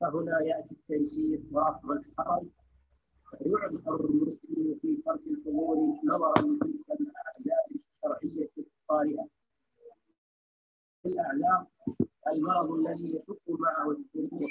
فهنا 0.00 0.40
يأتي 0.40 0.74
التيسير 0.74 1.42
ورفع 1.52 1.92
الحرج. 1.92 2.46
فيعذر 3.38 4.04
المسلم 4.10 4.78
في 4.82 4.96
ترك 5.06 5.20
الحضور 5.26 5.76
نظرا 6.04 6.32
لتلك 6.42 7.00
الأعداد 7.00 7.70
الشرعية 7.74 8.50
الطارئة 8.58 9.28
الأعلام 11.06 11.66
المرض 12.28 12.70
الذي 12.72 13.16
يحق 13.16 13.46
معه 13.48 13.90
الحضور 13.90 14.48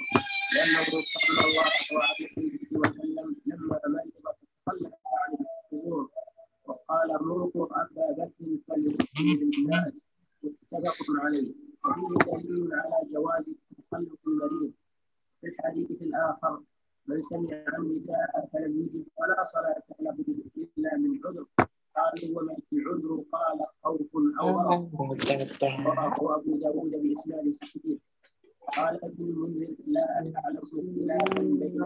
لأنه 0.54 0.84
صلى 1.14 1.40
الله 1.50 1.62
عليه 2.02 2.58
وسلم 2.72 3.36
لما 3.46 3.80
مرض 3.86 4.34
تخلف 4.66 4.92
عن 5.06 5.36
الحضور 5.40 6.10
وقال 6.64 7.08
مروا 7.24 7.66
أبا 7.82 8.12
بكر 8.12 8.58
فليحضر 8.68 9.42
الناس 9.58 9.98
متفق 10.72 11.06
عليه. 11.24 11.54
وفيه 11.84 12.38
دليل 12.48 12.72
على 12.74 13.08
جواز 13.12 13.44
تخلف 13.90 14.26
المريض 14.26 14.72
في 15.40 15.46
الحديث 15.46 15.90
الآخر 15.90 16.60
من 17.06 17.22
سمع 17.30 17.64
النداء 17.78 18.48
فلم 18.52 18.80
يجب 18.80 19.04
فلا 19.18 19.46
صلاة 19.52 19.82
له 20.00 20.16
إلا 20.56 20.96
من 20.96 21.20
عذر. 21.24 21.46
قالوا 21.96 22.40
وما 22.40 22.56
العذر 22.72 23.24
قال 23.32 23.58
خوف 23.84 24.10
أو 24.40 24.48
رواه 24.48 26.36
أبو 26.36 26.56
داود 26.56 26.90
بإسناد 26.90 27.54
صحيح. 27.62 27.98
قال 28.76 29.04
ابن 29.04 29.24
المنذر 29.24 29.76
لا 29.94 30.04
أعلم 30.44 30.60
خلافا 30.60 31.42
بين 31.42 31.82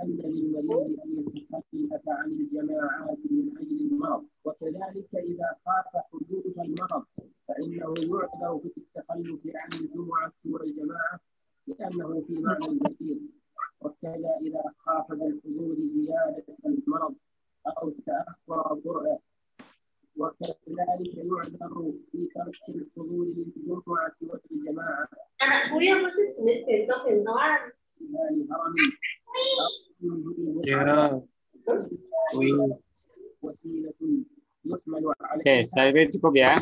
أن 0.00 0.08
للمريض 0.08 1.00
أن 1.04 1.10
يتخلف 1.18 2.08
عن 2.08 2.30
الجماعات 2.30 3.18
من 3.30 3.58
أجل 3.58 3.80
المرض. 3.92 4.24
وكذلك 4.44 5.14
إذا 5.14 5.48
خاف 5.66 6.02
حدوث 6.12 6.68
المرض 6.68 7.04
فإنه 7.48 7.94
يعذر 8.10 8.60
في 8.74 8.80
التخلف 8.80 9.40
عن 9.56 9.80
الجمعة 9.80 10.32
والجماعة 10.44 11.20
لأنه 11.66 12.20
في 12.26 12.32
معنى 12.32 12.66
الجديد 12.72 13.30
وكذا 13.80 14.30
إذا 14.46 14.62
خاف 14.78 15.12
بالحضور 15.12 15.76
زيادة 15.76 16.44
المرض 16.66 17.14
أو 17.66 17.90
تأخر 18.06 18.72
الضرع. 18.72 19.18
وكذلك 20.16 21.14
يعذر 21.16 21.92
في 22.12 22.28
ترك 22.34 22.58
الحضور 22.68 23.26
للجمعة 23.26 24.14
والجماعة. 24.20 25.08
Saya 35.70 36.04
cukup 36.12 36.34
ya. 36.36 36.60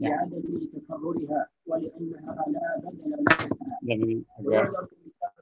لعدم 0.00 0.58
تكررها 0.76 1.48
ولأنها 1.66 2.44
لا 2.52 2.66
بدل 2.84 3.24
لها 4.44 4.88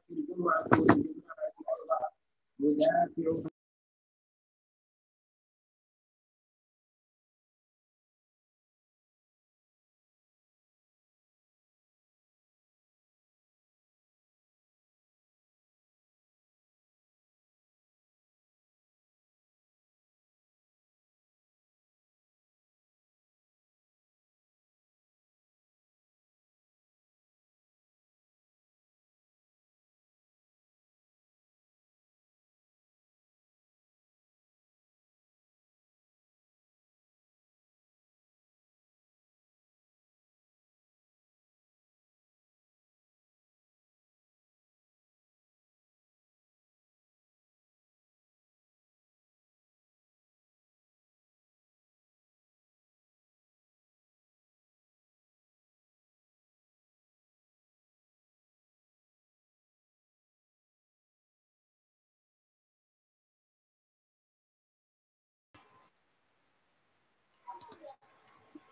في 0.07 0.12
الجمعة 0.14 0.68
والجماعة. 0.72 1.13
with 2.64 3.53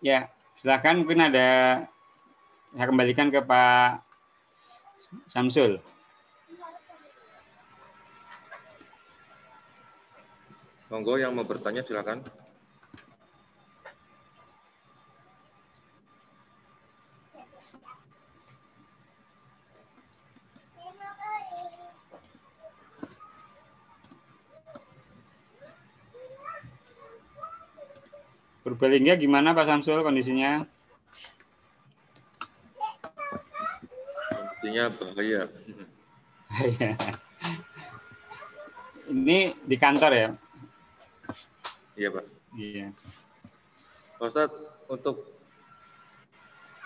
Ya, 0.02 0.26
silakan 0.58 1.06
mungkin 1.06 1.30
ada 1.30 1.78
saya 2.74 2.86
kembalikan 2.90 3.30
ke 3.30 3.38
Pak 3.38 4.02
Samsul. 5.30 5.78
Monggo 10.90 11.22
yang 11.22 11.38
mau 11.38 11.46
bertanya 11.46 11.86
silakan. 11.86 12.26
Purbalingga 28.82 29.14
gimana 29.14 29.54
Pak 29.54 29.62
Samsul 29.62 30.02
kondisinya? 30.02 30.66
Kondisinya 34.34 34.84
bahaya. 34.98 35.46
Ini 39.06 39.54
di 39.54 39.76
kantor 39.78 40.10
ya? 40.18 40.28
Iya 41.94 42.08
Pak. 42.10 42.26
Iya. 42.58 42.90
Pak 44.18 44.26
Ustadz, 44.26 44.58
untuk 44.90 45.30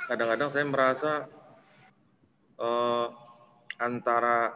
kadang-kadang 0.04 0.52
saya 0.52 0.68
merasa 0.68 1.12
eh, 2.60 3.06
antara 3.80 4.52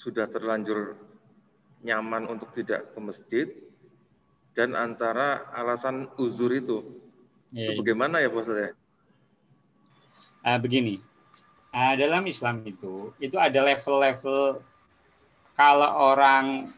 sudah 0.00 0.32
terlanjur 0.32 0.96
nyaman 1.84 2.24
untuk 2.40 2.56
tidak 2.56 2.88
ke 2.96 2.98
masjid 3.04 3.52
dan 4.52 4.76
antara 4.76 5.48
alasan 5.52 6.08
uzur 6.20 6.52
itu. 6.52 6.84
Iya, 7.52 7.76
Itu 7.76 7.84
bagaimana 7.84 8.20
ya 8.20 8.28
Pak? 8.32 8.44
Uh, 10.42 10.58
begini, 10.58 10.98
uh, 11.72 11.94
dalam 11.94 12.24
Islam 12.26 12.64
itu 12.66 13.12
itu 13.22 13.36
ada 13.38 13.60
level-level 13.62 14.60
kalau 15.52 15.90
orang 16.12 16.72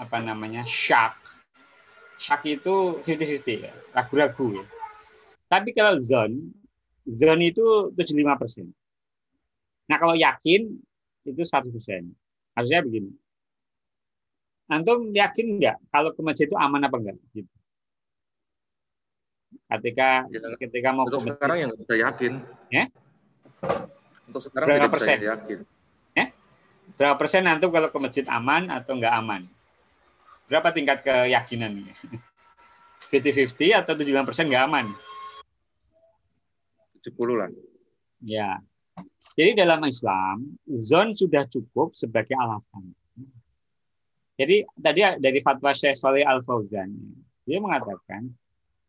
apa 0.00 0.18
namanya 0.18 0.64
syak, 0.66 1.14
syak 2.18 2.42
itu 2.48 2.98
50-50 3.04 3.68
ya, 3.68 3.72
ragu-ragu 3.94 4.58
ya. 4.58 4.64
Tapi 5.46 5.70
kalau 5.76 6.00
zon, 6.00 6.50
zon 7.06 7.40
itu 7.44 7.92
75 7.94 8.40
persen. 8.40 8.66
Nah 9.86 9.96
kalau 10.00 10.16
yakin 10.16 10.72
itu 11.24 11.42
100 11.44 11.70
persen. 11.70 12.10
Maksudnya 12.56 12.82
begini, 12.82 13.10
antum 14.70 15.12
yakin 15.12 15.60
nggak 15.60 15.76
kalau 15.92 16.10
ke 16.16 16.20
masjid 16.24 16.46
itu 16.48 16.56
aman 16.56 16.80
apa 16.84 16.96
enggak? 16.96 17.16
Gitu. 17.36 17.50
Ketika 19.64 20.28
Ya, 20.28 20.38
ketika 20.60 20.88
mau 20.92 21.04
Untuk 21.08 21.20
ke 21.20 21.32
masjid, 21.32 21.36
sekarang 21.38 21.56
yang 21.58 21.68
nggak 21.72 21.80
bisa 21.82 21.94
yakin. 21.98 22.32
Ya? 22.70 22.84
Untuk 24.28 24.40
sekarang 24.44 24.66
Berapa 24.68 24.88
persen? 24.92 25.18
yakin. 25.20 25.60
berapa 26.94 27.16
persen 27.16 27.42
antum 27.48 27.72
kalau 27.72 27.88
ke 27.88 27.98
masjid 27.98 28.26
aman 28.28 28.70
atau 28.70 28.94
enggak 28.94 29.14
aman? 29.16 29.42
Berapa 30.46 30.68
tingkat 30.70 31.00
keyakinan? 31.02 31.80
50-50 33.10 33.72
atau 33.74 33.92
75 33.96 34.28
persen 34.28 34.44
enggak 34.46 34.64
aman? 34.68 34.86
70 37.02 37.40
lah. 37.40 37.50
Ya. 38.24 38.60
Jadi 39.34 39.58
dalam 39.58 39.82
Islam, 39.84 40.56
zon 40.78 41.12
sudah 41.18 41.44
cukup 41.50 41.92
sebagai 41.98 42.36
alasan. 42.38 42.94
Jadi 44.34 44.66
tadi 44.74 45.00
dari 45.22 45.38
fatwa 45.38 45.70
Syekh 45.70 45.94
Soleh 45.94 46.26
Al 46.26 46.42
Fauzan, 46.42 46.90
dia 47.46 47.58
mengatakan 47.62 48.26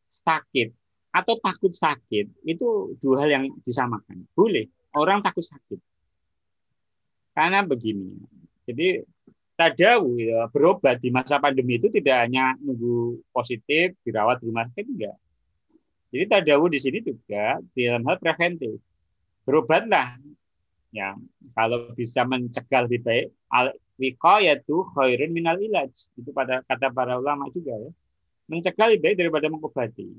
sakit 0.10 0.74
atau 1.14 1.38
takut 1.38 1.72
sakit 1.72 2.26
itu 2.44 2.98
dua 2.98 3.24
hal 3.24 3.30
yang 3.30 3.46
disamakan. 3.62 4.26
Boleh 4.34 4.66
orang 4.98 5.22
takut 5.22 5.46
sakit. 5.46 5.78
Karena 7.36 7.62
begini, 7.62 8.16
jadi 8.66 9.06
tadawu 9.56 10.20
ya, 10.20 10.50
berobat 10.52 11.00
di 11.00 11.14
masa 11.14 11.40
pandemi 11.40 11.78
itu 11.80 11.88
tidak 11.88 12.28
hanya 12.28 12.58
nunggu 12.60 13.22
positif 13.32 13.96
dirawat 14.04 14.42
di 14.42 14.46
rumah 14.50 14.66
sakit 14.72 14.86
enggak. 14.88 15.18
Jadi 16.10 16.24
tadawu 16.32 16.72
di 16.72 16.80
sini 16.80 17.00
juga 17.04 17.60
dalam 17.76 18.04
hal 18.08 18.18
preventif. 18.20 18.80
Berobatlah. 19.44 20.18
Ya, 20.96 21.12
kalau 21.52 21.92
bisa 21.92 22.24
mencegah 22.24 22.88
lebih 22.88 23.04
baik 23.04 23.26
wiqayatu 23.96 24.92
khairun 24.96 25.32
minal 25.32 25.60
ilaj. 25.60 25.92
Itu 26.16 26.32
pada 26.36 26.62
kata 26.64 26.92
para 26.92 27.20
ulama 27.20 27.48
juga 27.52 27.76
ya. 27.76 27.92
Mencegah 28.46 28.94
lebih 28.94 29.02
baik 29.02 29.16
daripada 29.26 29.48
mengobati. 29.50 30.10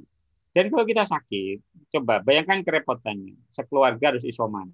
Dan 0.56 0.72
kalau 0.72 0.88
kita 0.88 1.04
sakit, 1.04 1.60
coba 1.92 2.24
bayangkan 2.24 2.64
kerepotannya. 2.64 3.36
Sekeluarga 3.52 4.16
harus 4.16 4.24
isoman. 4.24 4.72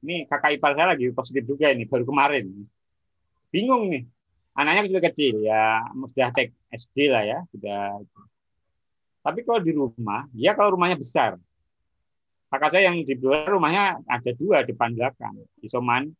Ini 0.00 0.24
kakak 0.24 0.56
ipar 0.56 0.72
saya 0.72 0.96
lagi 0.96 1.12
positif 1.12 1.44
juga 1.44 1.68
ini 1.68 1.84
baru 1.84 2.08
kemarin. 2.08 2.48
Bingung 3.52 3.92
nih. 3.92 4.08
Anaknya 4.58 4.90
kecil-kecil 4.90 5.46
ya, 5.46 5.86
sudah 5.94 6.34
take 6.34 6.50
SD 6.74 7.14
lah 7.14 7.22
ya, 7.22 7.38
sudah. 7.54 8.02
Tapi 9.22 9.46
kalau 9.46 9.62
di 9.62 9.70
rumah, 9.70 10.26
ya 10.34 10.56
kalau 10.58 10.74
rumahnya 10.74 10.98
besar. 10.98 11.38
Kakak 12.48 12.74
saya 12.74 12.90
yang 12.90 13.04
di 13.04 13.14
luar 13.20 13.46
rumahnya 13.52 14.00
ada 14.08 14.30
dua 14.34 14.64
depan 14.64 14.96
belakang. 14.96 15.36
Isoman, 15.62 16.10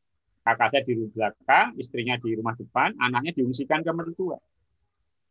kakak 0.49 0.69
saya 0.73 0.83
di 0.89 0.93
rumah 0.97 1.13
belakang, 1.13 1.67
istrinya 1.77 2.15
di 2.17 2.31
rumah 2.33 2.55
depan, 2.57 2.97
anaknya 2.97 3.37
diungsikan 3.37 3.85
ke 3.85 3.93
mertua. 3.93 4.41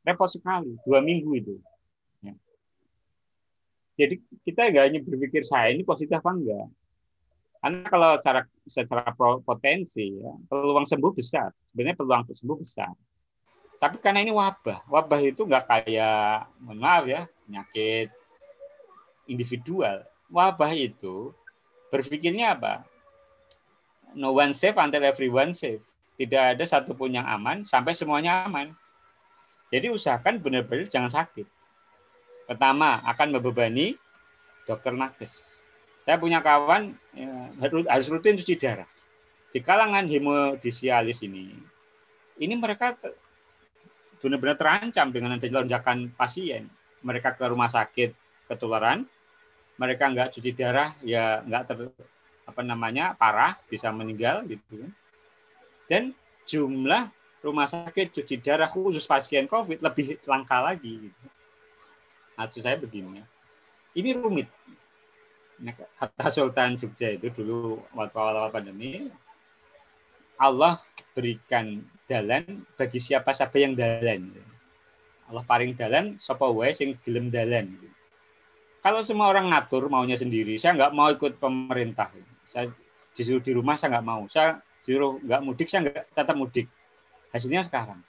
Repot 0.05 0.30
sekali, 0.30 0.78
dua 0.86 1.01
minggu 1.01 1.32
itu. 1.34 1.55
Ya. 2.22 2.38
Jadi 3.97 4.22
kita 4.45 4.70
nggak 4.70 4.84
hanya 4.86 4.99
berpikir 5.01 5.41
saya 5.41 5.74
ini 5.74 5.82
positif 5.82 6.22
apa 6.22 6.30
enggak. 6.30 6.70
Karena 7.57 7.88
kalau 7.89 8.11
secara 8.22 8.41
secara 8.70 9.11
potensi 9.41 10.05
ya, 10.22 10.32
peluang 10.45 10.86
sembuh 10.86 11.11
besar. 11.11 11.49
Sebenarnya 11.74 11.97
peluang 11.97 12.24
sembuh 12.30 12.57
besar. 12.61 12.93
Tapi 13.78 13.97
karena 14.01 14.22
ini 14.22 14.34
wabah, 14.34 14.89
wabah 14.89 15.22
itu 15.22 15.45
nggak 15.45 15.65
kayak, 15.70 16.49
mohon 16.61 16.82
maaf 16.82 17.05
ya, 17.05 17.30
penyakit 17.45 18.09
individual. 19.30 20.01
Wabah 20.34 20.74
itu 20.74 21.34
berpikirnya 21.93 22.57
apa? 22.57 22.88
No 24.18 24.34
one 24.34 24.57
safe 24.57 24.74
until 24.82 25.05
everyone 25.05 25.53
safe. 25.53 25.86
Tidak 26.18 26.57
ada 26.57 26.65
satupun 26.65 27.13
yang 27.13 27.30
aman 27.30 27.61
sampai 27.61 27.93
semuanya 27.93 28.49
aman. 28.49 28.74
Jadi 29.70 29.93
usahakan 29.93 30.41
benar-benar 30.41 30.89
jangan 30.89 31.13
sakit. 31.13 31.45
Pertama, 32.49 32.97
akan 33.05 33.38
membebani 33.38 33.93
dokter 34.65 34.95
nakes. 34.95 35.61
Saya 36.01 36.18
punya 36.18 36.41
kawan 36.41 36.97
ya, 37.13 37.51
harus 37.93 38.07
rutin 38.09 38.39
cuci 38.39 38.57
darah. 38.57 38.89
Di 39.53 39.59
kalangan 39.61 40.07
hemodialisis 40.07 41.28
ini, 41.28 41.53
ini 42.41 42.53
mereka 42.57 42.97
benar-benar 44.18 44.57
terancam 44.57 45.13
dengan 45.13 45.38
ada 45.38 45.45
lonjakan 45.45 46.09
pasien. 46.18 46.72
Mereka 47.05 47.38
ke 47.38 47.45
rumah 47.45 47.70
sakit 47.70 48.15
ketularan, 48.47 49.05
mereka 49.78 50.09
nggak 50.09 50.34
cuci 50.34 50.51
darah 50.57 50.95
ya 51.05 51.43
nggak 51.45 51.63
ter 51.70 51.78
apa 52.48 52.64
namanya 52.64 53.12
parah 53.20 53.60
bisa 53.68 53.91
meninggal 53.91 54.48
gitu 54.48 54.64
kan. 54.80 54.91
Dan 55.88 56.04
jumlah 56.48 57.12
rumah 57.43 57.68
sakit 57.68 58.16
cuci 58.16 58.39
darah 58.39 58.72
khusus 58.72 59.04
pasien 59.04 59.45
COVID 59.45 59.84
lebih 59.84 60.24
langka 60.24 60.64
lagi. 60.64 61.12
Gitu. 61.12 61.26
Maksud 62.39 62.62
saya 62.64 62.80
begini 62.80 63.20
ya. 63.20 63.26
Ini 63.98 64.10
rumit. 64.16 64.48
Nah, 65.58 65.74
kata 65.74 66.30
Sultan 66.30 66.78
Jogja 66.78 67.18
itu 67.18 67.34
dulu 67.34 67.82
waktu 67.98 68.14
awal-awal 68.14 68.54
pandemi, 68.54 69.10
Allah 70.38 70.78
berikan 71.18 71.82
dalan 72.06 72.62
bagi 72.78 73.02
siapa 73.02 73.34
siapa 73.34 73.58
yang 73.58 73.74
dalan. 73.74 74.38
Allah 75.28 75.43
paling 75.43 75.74
dalan 75.74 76.16
sapa 76.22 76.45
wae 76.45 76.72
sing 76.78 76.93
gelem 77.02 77.34
dalan. 77.34 77.74
Kalau 78.86 79.02
semua 79.02 79.34
orang 79.34 79.50
ngatur 79.50 79.89
maunya 79.89 80.16
sendiri, 80.16 80.56
saya 80.62 80.78
nggak 80.78 80.93
mau 80.93 81.10
ikut 81.10 81.41
pemerintah. 81.41 82.14
Saya 82.48 82.72
disuruh 83.14 83.43
di 83.43 83.52
rumah 83.54 83.76
saya 83.76 83.98
nggak 83.98 84.08
mau. 84.08 84.26
Saya 84.32 84.60
disuruh 84.84 85.20
nggak 85.22 85.41
mudik 85.43 85.68
saya 85.68 85.88
nggak 85.88 86.06
tetap 86.16 86.36
mudik. 86.36 86.68
Hasilnya 87.32 87.64
sekarang. 87.68 88.00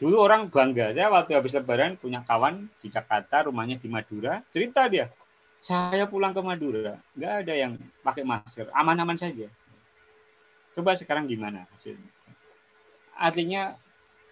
Dulu 0.00 0.16
orang 0.16 0.48
bangga, 0.48 0.96
saya 0.96 1.12
waktu 1.12 1.36
habis 1.36 1.52
lebaran 1.52 1.92
punya 2.00 2.24
kawan 2.24 2.72
di 2.80 2.88
Jakarta, 2.88 3.44
rumahnya 3.44 3.76
di 3.76 3.84
Madura, 3.84 4.40
cerita 4.48 4.88
dia, 4.88 5.12
saya 5.60 6.08
pulang 6.08 6.32
ke 6.32 6.40
Madura, 6.40 6.96
nggak 7.12 7.32
ada 7.44 7.52
yang 7.52 7.76
pakai 8.00 8.24
masker, 8.24 8.72
aman-aman 8.72 9.20
saja. 9.20 9.52
Coba 10.72 10.96
sekarang 10.96 11.28
gimana 11.28 11.68
hasilnya? 11.76 12.08
Artinya 13.12 13.76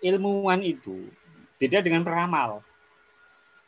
ilmuwan 0.00 0.64
itu 0.64 1.12
beda 1.60 1.84
dengan 1.84 2.00
peramal. 2.00 2.64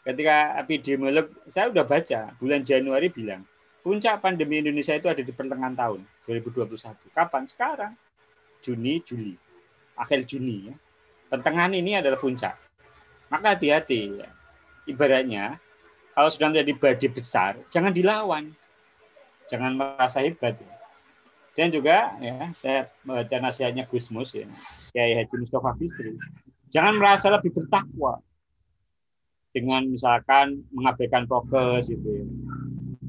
Ketika 0.01 0.57
epidemiolog, 0.57 1.29
saya 1.53 1.69
sudah 1.69 1.85
baca, 1.85 2.33
bulan 2.41 2.65
Januari 2.65 3.13
bilang, 3.13 3.45
puncak 3.81 4.20
pandemi 4.20 4.61
Indonesia 4.61 4.95
itu 4.97 5.09
ada 5.09 5.22
di 5.24 5.33
pertengahan 5.33 5.74
tahun 5.76 6.01
2021. 6.28 6.97
Kapan? 7.12 7.43
Sekarang. 7.49 7.93
Juni, 8.61 9.01
Juli. 9.01 9.35
Akhir 9.97 10.24
Juni. 10.24 10.72
Ya. 10.72 10.76
Pertengahan 11.33 11.72
ini 11.72 11.97
adalah 11.97 12.20
puncak. 12.20 12.57
Maka 13.33 13.57
hati-hati. 13.57 14.20
Ya. 14.20 14.28
Ibaratnya, 14.85 15.61
kalau 16.12 16.28
sudah 16.28 16.53
menjadi 16.53 16.72
badai 16.76 17.09
besar, 17.09 17.53
jangan 17.72 17.93
dilawan. 17.95 18.53
Jangan 19.49 19.72
merasa 19.74 20.20
hebat. 20.20 20.61
Ya. 20.61 20.81
Dan 21.61 21.68
juga 21.74 22.14
ya 22.22 22.55
saya 22.57 22.89
baca 23.03 23.37
nasihatnya 23.43 23.85
Gusmus 23.85 24.33
ya, 24.33 24.47
Kiai 24.95 25.18
Haji 25.18 25.35
Mustafa 25.45 25.74
Bisri. 25.74 26.14
Jangan 26.70 26.95
merasa 26.95 27.26
lebih 27.28 27.51
bertakwa 27.51 28.22
dengan 29.51 29.83
misalkan 29.91 30.62
mengabaikan 30.70 31.26
prokes 31.26 31.91
gitu 31.91 32.22
ya. 32.22 32.26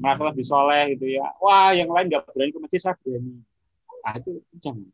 Merasa 0.02 0.22
lebih 0.26 0.42
soleh 0.42 0.98
gitu 0.98 1.06
ya. 1.06 1.30
Wah, 1.38 1.70
yang 1.70 1.86
lain 1.86 2.10
nggak 2.10 2.34
berani 2.34 2.50
ke 2.50 2.58
masjid, 2.58 2.80
saya 2.82 2.98
berani. 2.98 3.38
Ah, 4.02 4.18
itu 4.18 4.42
jangan. 4.58 4.90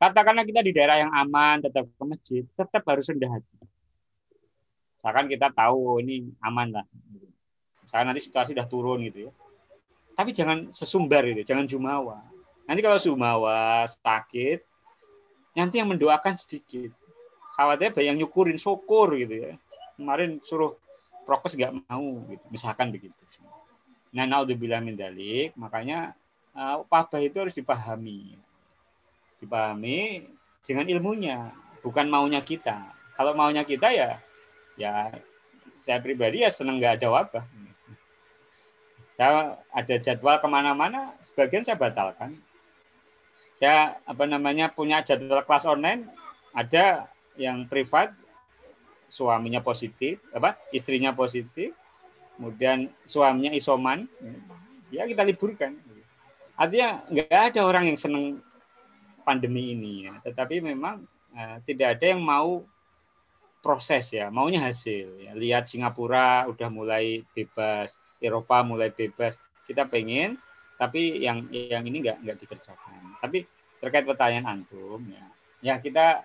Katakanlah 0.00 0.44
kita 0.48 0.64
di 0.64 0.72
daerah 0.72 0.96
yang 0.96 1.12
aman, 1.12 1.60
tetap 1.60 1.84
ke 1.84 2.04
masjid, 2.08 2.42
tetap 2.56 2.82
harus 2.88 3.04
rendah 3.04 3.36
hati. 3.36 3.54
Misalkan 4.96 5.26
kita 5.28 5.52
tahu 5.52 5.76
oh, 5.76 5.98
ini 6.00 6.32
aman 6.40 6.80
lah. 6.80 6.86
Misalkan 7.84 8.06
nanti 8.08 8.24
situasi 8.24 8.56
sudah 8.56 8.64
turun 8.64 9.04
gitu 9.04 9.28
ya. 9.28 9.32
Tapi 10.16 10.32
jangan 10.32 10.72
sesumbar 10.72 11.28
gitu, 11.28 11.44
jangan 11.44 11.68
jumawa. 11.68 12.24
Nanti 12.64 12.80
kalau 12.80 12.96
jumawa 12.96 13.84
sakit, 13.84 14.64
nanti 15.52 15.84
yang 15.84 15.92
mendoakan 15.92 16.32
sedikit. 16.32 16.96
Khawatirnya 17.60 17.92
banyak 17.92 18.24
nyukurin 18.24 18.56
syukur 18.56 19.12
gitu 19.20 19.36
ya 19.36 19.52
kemarin 20.00 20.40
suruh 20.40 20.80
prokes 21.28 21.52
nggak 21.60 21.76
mau 21.84 22.24
gitu 22.32 22.44
misalkan 22.48 22.88
begitu 22.88 23.12
nah 24.10 24.26
naudzubillah 24.26 24.82
min 24.82 24.98
dalik 24.98 25.54
makanya 25.54 26.18
uh, 26.54 26.82
wabah 26.86 27.20
itu 27.22 27.36
harus 27.38 27.54
dipahami. 27.54 28.34
Dipahami 29.40 30.28
dengan 30.66 30.86
ilmunya 30.88 31.50
bukan 31.80 32.06
maunya 32.10 32.40
kita. 32.44 32.92
Kalau 33.16 33.32
maunya 33.36 33.64
kita 33.64 33.92
ya 33.92 34.20
ya 34.76 35.12
saya 35.80 35.98
pribadi 36.00 36.44
ya 36.44 36.50
senang 36.52 36.80
nggak 36.80 37.00
ada 37.00 37.08
wabah. 37.08 37.44
Saya 39.20 39.60
ada 39.68 39.94
jadwal 40.00 40.40
ke 40.40 40.48
mana-mana 40.48 41.12
sebagian 41.24 41.64
saya 41.64 41.76
batalkan. 41.76 42.40
Saya 43.60 44.00
apa 44.08 44.24
namanya 44.24 44.72
punya 44.72 45.04
jadwal 45.04 45.44
kelas 45.44 45.68
online 45.68 46.08
ada 46.56 47.08
yang 47.36 47.68
privat 47.68 48.16
suaminya 49.10 49.60
positif, 49.60 50.22
apa 50.32 50.56
istrinya 50.72 51.12
positif, 51.12 51.76
kemudian 52.40 52.88
suaminya 53.04 53.52
isoman, 53.52 54.08
ya 54.88 55.04
kita 55.04 55.20
liburkan. 55.28 55.76
Artinya 56.56 57.04
nggak 57.12 57.40
ada 57.52 57.60
orang 57.68 57.92
yang 57.92 58.00
senang 58.00 58.40
pandemi 59.28 59.76
ini 59.76 60.08
ya, 60.08 60.16
tetapi 60.24 60.64
memang 60.64 61.04
uh, 61.36 61.60
tidak 61.68 62.00
ada 62.00 62.16
yang 62.16 62.24
mau 62.24 62.64
proses 63.60 64.08
ya, 64.16 64.32
maunya 64.32 64.64
hasil. 64.64 65.20
Ya. 65.20 65.36
Lihat 65.36 65.68
Singapura 65.68 66.48
udah 66.48 66.68
mulai 66.72 67.28
bebas, 67.36 67.92
Eropa 68.16 68.64
mulai 68.64 68.88
bebas, 68.88 69.36
kita 69.68 69.84
pengen, 69.84 70.40
tapi 70.80 71.20
yang 71.20 71.44
yang 71.52 71.84
ini 71.84 72.00
nggak 72.00 72.24
nggak 72.24 72.38
dikerjakan. 72.40 73.20
Tapi 73.20 73.44
terkait 73.84 74.08
pertanyaan 74.08 74.56
antum 74.56 75.04
ya, 75.12 75.24
ya 75.60 75.74
kita 75.76 76.24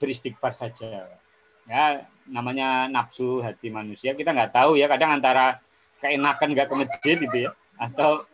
beristighfar 0.00 0.56
saja 0.56 1.20
ya 1.66 2.06
namanya 2.26 2.86
nafsu 2.86 3.42
hati 3.42 3.70
manusia 3.70 4.14
kita 4.14 4.30
nggak 4.30 4.54
tahu 4.54 4.78
ya 4.78 4.86
kadang 4.86 5.18
antara 5.18 5.58
keenakan 5.98 6.48
nggak 6.54 6.68
ke 6.70 6.74
masjid 6.74 7.16
gitu 7.18 7.36
ya 7.48 7.50
atau 7.78 8.26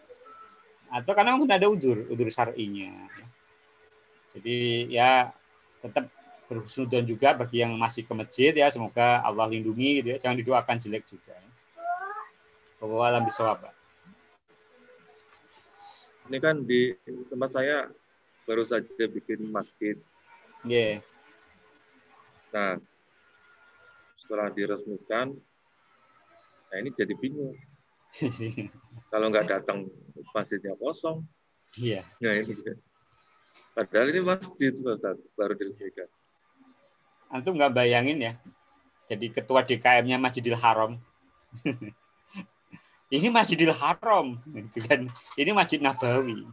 atau 0.89 1.13
karena 1.13 1.37
mungkin 1.37 1.57
ada 1.57 1.69
udur 1.69 2.09
udur 2.09 2.29
syar'inya 2.33 2.93
jadi 4.37 4.59
ya 4.89 5.11
tetap 5.85 6.09
berhusnudon 6.49 7.05
juga 7.05 7.37
bagi 7.37 7.61
yang 7.61 7.77
masih 7.77 8.09
ke 8.09 8.13
masjid 8.17 8.53
ya 8.57 8.73
semoga 8.73 9.21
Allah 9.21 9.45
lindungi 9.53 10.01
gitu 10.01 10.09
ya 10.17 10.19
jangan 10.19 10.37
didoakan 10.41 10.77
jelek 10.81 11.05
juga 11.05 11.37
ya. 11.37 11.51
alam 12.89 13.25
bisawab 13.29 13.69
ini 16.29 16.39
kan 16.41 16.57
di 16.65 16.97
tempat 17.29 17.51
saya 17.53 17.93
baru 18.49 18.65
saja 18.65 19.05
bikin 19.13 19.45
masjid 19.53 20.01
yeah. 20.65 21.05
nah 22.49 22.81
setelah 24.29 24.53
diresmikan, 24.53 25.33
nah 26.69 26.77
ini 26.77 26.93
jadi 26.93 27.17
bingung. 27.17 27.57
Kalau 29.13 29.33
nggak 29.33 29.49
datang 29.49 29.89
masjidnya 30.37 30.77
kosong. 30.77 31.25
Iya. 31.81 32.05
Nah 32.21 32.37
ini. 32.37 32.53
Padahal 33.73 34.13
ini 34.13 34.21
masjid 34.21 34.77
baru 35.33 35.57
diresmikan. 35.57 36.13
Antum 37.33 37.57
nggak 37.57 37.73
bayangin 37.73 38.21
ya, 38.21 38.33
jadi 39.09 39.33
ketua 39.33 39.65
DKM-nya 39.65 40.21
Masjidil 40.21 40.61
Haram. 40.61 41.01
ini 43.17 43.29
Masjidil 43.33 43.73
Haram, 43.73 44.37
gitu 44.45 44.85
kan? 44.85 45.09
Ini 45.41 45.57
Masjid 45.57 45.81
Nabawi. 45.81 46.45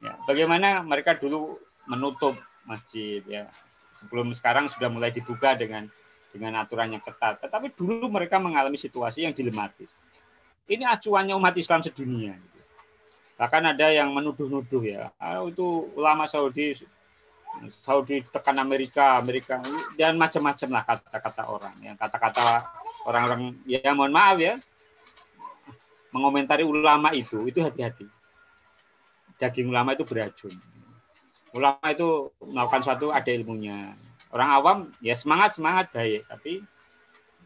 Ya, 0.00 0.16
bagaimana 0.24 0.80
mereka 0.80 1.16
dulu 1.16 1.60
menutup 1.84 2.36
masjid 2.64 3.20
ya 3.28 3.48
sebelum 3.96 4.32
sekarang 4.32 4.72
sudah 4.72 4.88
mulai 4.88 5.12
dibuka 5.12 5.52
dengan 5.52 5.88
dengan 6.34 6.58
aturan 6.58 6.90
yang 6.90 6.98
ketat. 6.98 7.38
Tetapi 7.38 7.70
dulu 7.78 8.10
mereka 8.10 8.42
mengalami 8.42 8.74
situasi 8.74 9.22
yang 9.22 9.30
dilematis. 9.30 9.94
Ini 10.66 10.82
acuannya 10.82 11.38
umat 11.38 11.54
Islam 11.54 11.86
sedunia. 11.86 12.34
Bahkan 13.38 13.62
ada 13.78 13.86
yang 13.94 14.10
menuduh-nuduh 14.10 14.82
ya, 14.82 15.14
ah, 15.22 15.46
itu 15.46 15.94
ulama 15.94 16.26
Saudi 16.26 16.74
Saudi 17.70 18.18
tekan 18.34 18.58
Amerika, 18.58 19.14
Amerika 19.22 19.62
dan 19.94 20.18
macam-macam 20.18 20.68
lah 20.74 20.82
kata-kata 20.82 21.42
orang. 21.46 21.74
Ya, 21.78 21.92
kata-kata 21.94 22.66
orang-orang 23.06 23.54
ya 23.62 23.94
mohon 23.94 24.10
maaf 24.10 24.42
ya 24.42 24.58
mengomentari 26.10 26.66
ulama 26.66 27.14
itu 27.14 27.46
itu 27.46 27.62
hati-hati. 27.62 28.06
Daging 29.38 29.70
ulama 29.70 29.94
itu 29.94 30.06
beracun. 30.06 30.54
Ulama 31.54 31.86
itu 31.90 32.34
melakukan 32.42 32.82
suatu 32.82 33.14
ada 33.14 33.30
ilmunya 33.30 33.94
orang 34.34 34.50
awam 34.50 34.78
ya 34.98 35.14
semangat 35.14 35.54
semangat 35.54 35.94
baik. 35.94 36.26
Tapi 36.26 36.66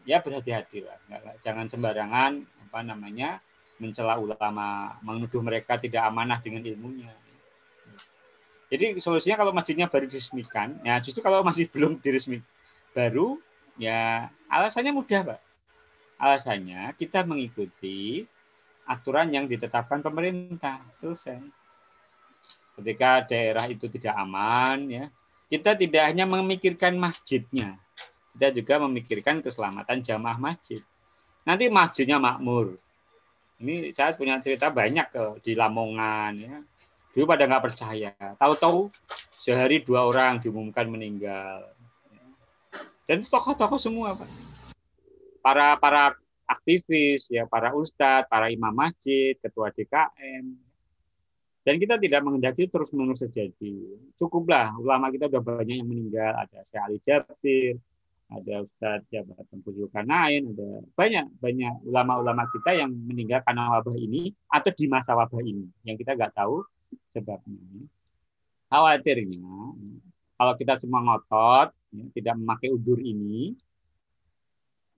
ya 0.09 0.17
berhati-hati 0.25 0.81
lah. 0.81 0.97
Jangan 1.45 1.69
sembarangan 1.69 2.41
apa 2.65 2.79
namanya 2.81 3.37
mencela 3.77 4.17
ulama 4.17 4.97
menuduh 5.05 5.39
mereka 5.39 5.77
tidak 5.77 6.01
amanah 6.09 6.41
dengan 6.41 6.65
ilmunya. 6.65 7.13
Jadi 8.69 9.01
solusinya 9.01 9.37
kalau 9.37 9.53
masjidnya 9.53 9.89
baru 9.89 10.05
diresmikan 10.05 10.77
ya 10.85 11.01
justru 11.01 11.21
kalau 11.21 11.41
masih 11.41 11.65
belum 11.73 11.97
diresmi 12.01 12.41
baru 12.93 13.37
ya 13.77 14.29
alasannya 14.49 14.91
mudah 14.91 15.21
pak. 15.33 15.39
Alasannya 16.19 16.91
kita 16.99 17.23
mengikuti 17.23 18.27
aturan 18.89 19.29
yang 19.29 19.45
ditetapkan 19.45 20.01
pemerintah. 20.01 20.81
Selesai. 20.97 21.39
Ketika 22.75 23.23
daerah 23.29 23.65
itu 23.69 23.87
tidak 23.87 24.17
aman 24.17 24.89
ya 24.89 25.05
kita 25.49 25.73
tidak 25.73 26.03
hanya 26.05 26.29
memikirkan 26.29 26.93
masjidnya, 26.95 27.81
kita 28.37 28.53
juga 28.53 28.85
memikirkan 28.85 29.41
keselamatan 29.41 30.05
jamaah 30.05 30.37
masjid. 30.37 30.79
Nanti 31.41 31.65
masjidnya 31.67 32.21
makmur. 32.21 32.77
Ini 33.59 33.91
saya 33.91 34.15
punya 34.15 34.39
cerita 34.39 34.71
banyak 34.71 35.09
ke 35.11 35.23
di 35.43 35.57
Lamongan 35.57 36.33
ya. 36.37 36.55
Dulu 37.11 37.25
pada 37.25 37.49
nggak 37.49 37.65
percaya. 37.65 38.13
Tahu-tahu 38.37 38.87
sehari 39.33 39.81
dua 39.81 40.05
orang 40.05 40.37
diumumkan 40.39 40.85
meninggal. 40.87 41.67
Dan 43.09 43.25
tokoh-tokoh 43.25 43.81
semua, 43.81 44.13
Pak. 44.13 44.29
Para 45.41 45.73
para 45.81 46.13
aktivis, 46.45 47.25
ya 47.27 47.49
para 47.49 47.73
ustadz, 47.73 48.29
para 48.29 48.53
imam 48.53 48.71
masjid, 48.71 49.33
ketua 49.41 49.73
DKM. 49.73 50.68
Dan 51.69 51.77
kita 51.77 52.01
tidak 52.01 52.25
menghendaki 52.25 52.65
terus-menerus 52.65 53.21
terjadi. 53.29 53.93
Cukuplah 54.17 54.73
ulama 54.81 55.13
kita 55.13 55.29
sudah 55.29 55.45
banyak 55.45 55.77
yang 55.77 55.85
meninggal. 55.85 56.33
Ada 56.33 56.65
Syekh 56.65 56.81
Ali 56.81 56.97
Jabir, 57.05 57.73
ada 58.25 58.53
Ustadz 58.65 59.05
Jabatan 59.13 59.57
Zulkarnain, 59.61 60.49
ada 60.49 60.81
banyak 60.97 61.29
banyak 61.37 61.73
ulama-ulama 61.85 62.49
kita 62.49 62.73
yang 62.73 62.89
meninggal 62.89 63.45
karena 63.45 63.69
wabah 63.69 63.93
ini 64.01 64.33
atau 64.49 64.73
di 64.73 64.89
masa 64.89 65.13
wabah 65.13 65.45
ini 65.45 65.69
yang 65.85 65.93
kita 65.93 66.17
nggak 66.17 66.33
tahu 66.33 66.65
sebabnya. 67.13 67.61
Khawatirnya 68.73 69.53
kalau 70.41 70.53
kita 70.57 70.73
semua 70.81 71.05
ngotot 71.05 71.69
ya, 71.93 72.05
tidak 72.17 72.33
memakai 72.33 72.73
udur 72.73 72.97
ini 72.97 73.53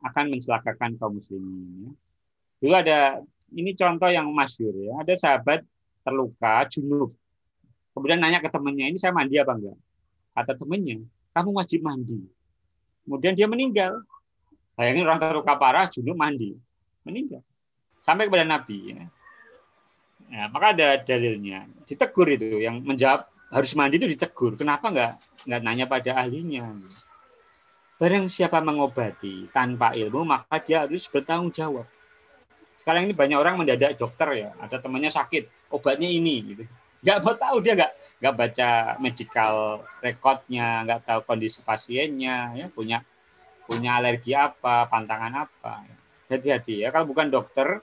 akan 0.08 0.32
mencelakakan 0.32 0.96
kaum 0.96 1.20
muslimin. 1.20 1.68
Ya. 1.84 1.92
Dulu 2.64 2.76
ada 2.80 3.00
ini 3.60 3.76
contoh 3.76 4.08
yang 4.08 4.32
masyur 4.32 4.72
ya. 4.72 5.04
Ada 5.04 5.20
sahabat 5.20 5.68
terluka 6.02 6.68
junub. 6.70 7.10
Kemudian 7.92 8.20
nanya 8.22 8.40
ke 8.40 8.48
temannya, 8.48 8.92
ini 8.92 8.98
saya 8.98 9.12
mandi 9.12 9.36
apa 9.38 9.54
enggak? 9.56 9.78
Kata 10.32 10.54
temannya, 10.56 11.04
kamu 11.36 11.50
wajib 11.56 11.84
mandi 11.84 12.24
Kemudian 13.04 13.34
dia 13.34 13.48
meninggal. 13.50 14.06
Bayangin 14.78 15.04
orang 15.04 15.20
terluka 15.20 15.54
parah, 15.58 15.90
junub 15.90 16.16
mandi. 16.16 16.56
Meninggal. 17.04 17.42
Sampai 18.06 18.30
kepada 18.30 18.46
Nabi. 18.46 18.94
Ya. 18.94 19.04
Ya, 20.32 20.44
maka 20.48 20.72
ada 20.72 20.88
dalilnya. 21.02 21.68
Ditegur 21.84 22.30
itu. 22.30 22.62
Yang 22.62 22.86
menjawab 22.86 23.28
harus 23.52 23.72
mandi 23.76 24.00
itu 24.00 24.08
ditegur. 24.08 24.56
Kenapa 24.56 24.94
enggak, 24.94 25.14
enggak 25.44 25.62
nanya 25.66 25.86
pada 25.90 26.12
ahlinya? 26.24 26.72
Barang 28.00 28.26
siapa 28.32 28.64
mengobati 28.64 29.52
tanpa 29.54 29.94
ilmu, 29.94 30.26
maka 30.26 30.58
dia 30.64 30.88
harus 30.88 31.06
bertanggung 31.06 31.54
jawab. 31.54 31.86
Sekarang 32.82 33.06
ini 33.06 33.14
banyak 33.14 33.38
orang 33.38 33.62
mendadak 33.62 33.94
dokter 33.94 34.30
ya. 34.34 34.50
Ada 34.58 34.82
temannya 34.82 35.14
sakit, 35.14 35.61
obatnya 35.72 36.08
ini. 36.08 36.36
Gitu. 36.54 36.64
Nggak 37.02 37.18
mau 37.26 37.34
tahu 37.34 37.58
dia 37.66 37.74
nggak 37.74 37.94
nggak 38.22 38.36
baca 38.38 38.70
medical 39.02 39.82
recordnya 40.06 40.86
nggak 40.86 41.02
tahu 41.02 41.20
kondisi 41.26 41.66
pasiennya 41.66 42.54
ya 42.54 42.66
punya 42.70 43.02
punya 43.66 43.98
alergi 43.98 44.38
apa 44.38 44.86
pantangan 44.86 45.50
apa 45.50 45.82
hati-hati 46.30 46.86
ya. 46.86 46.94
Kalau 46.94 47.10
bukan 47.10 47.34
dokter 47.34 47.82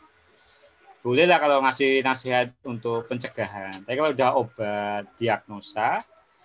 bolehlah 1.02 1.38
kalau 1.42 1.58
ngasih 1.64 2.04
nasihat 2.06 2.54
untuk 2.62 3.08
pencegahan. 3.10 3.82
Tapi 3.82 3.96
kalau 3.98 4.12
udah 4.14 4.30
obat 4.38 5.04
diagnosa 5.18 6.04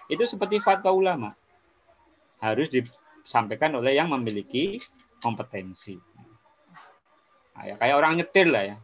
itu 0.09 0.25
seperti 0.25 0.57
fatwa 0.57 0.91
ulama. 0.91 1.29
Harus 2.41 2.67
disampaikan 2.73 3.71
oleh 3.77 3.95
yang 3.95 4.11
memiliki 4.11 4.81
kompetensi. 5.23 5.95
Nah, 7.53 7.63
ya 7.69 7.75
kayak 7.77 7.95
orang 7.95 8.19
nyetir 8.19 8.49
lah 8.49 8.63
ya 8.65 8.77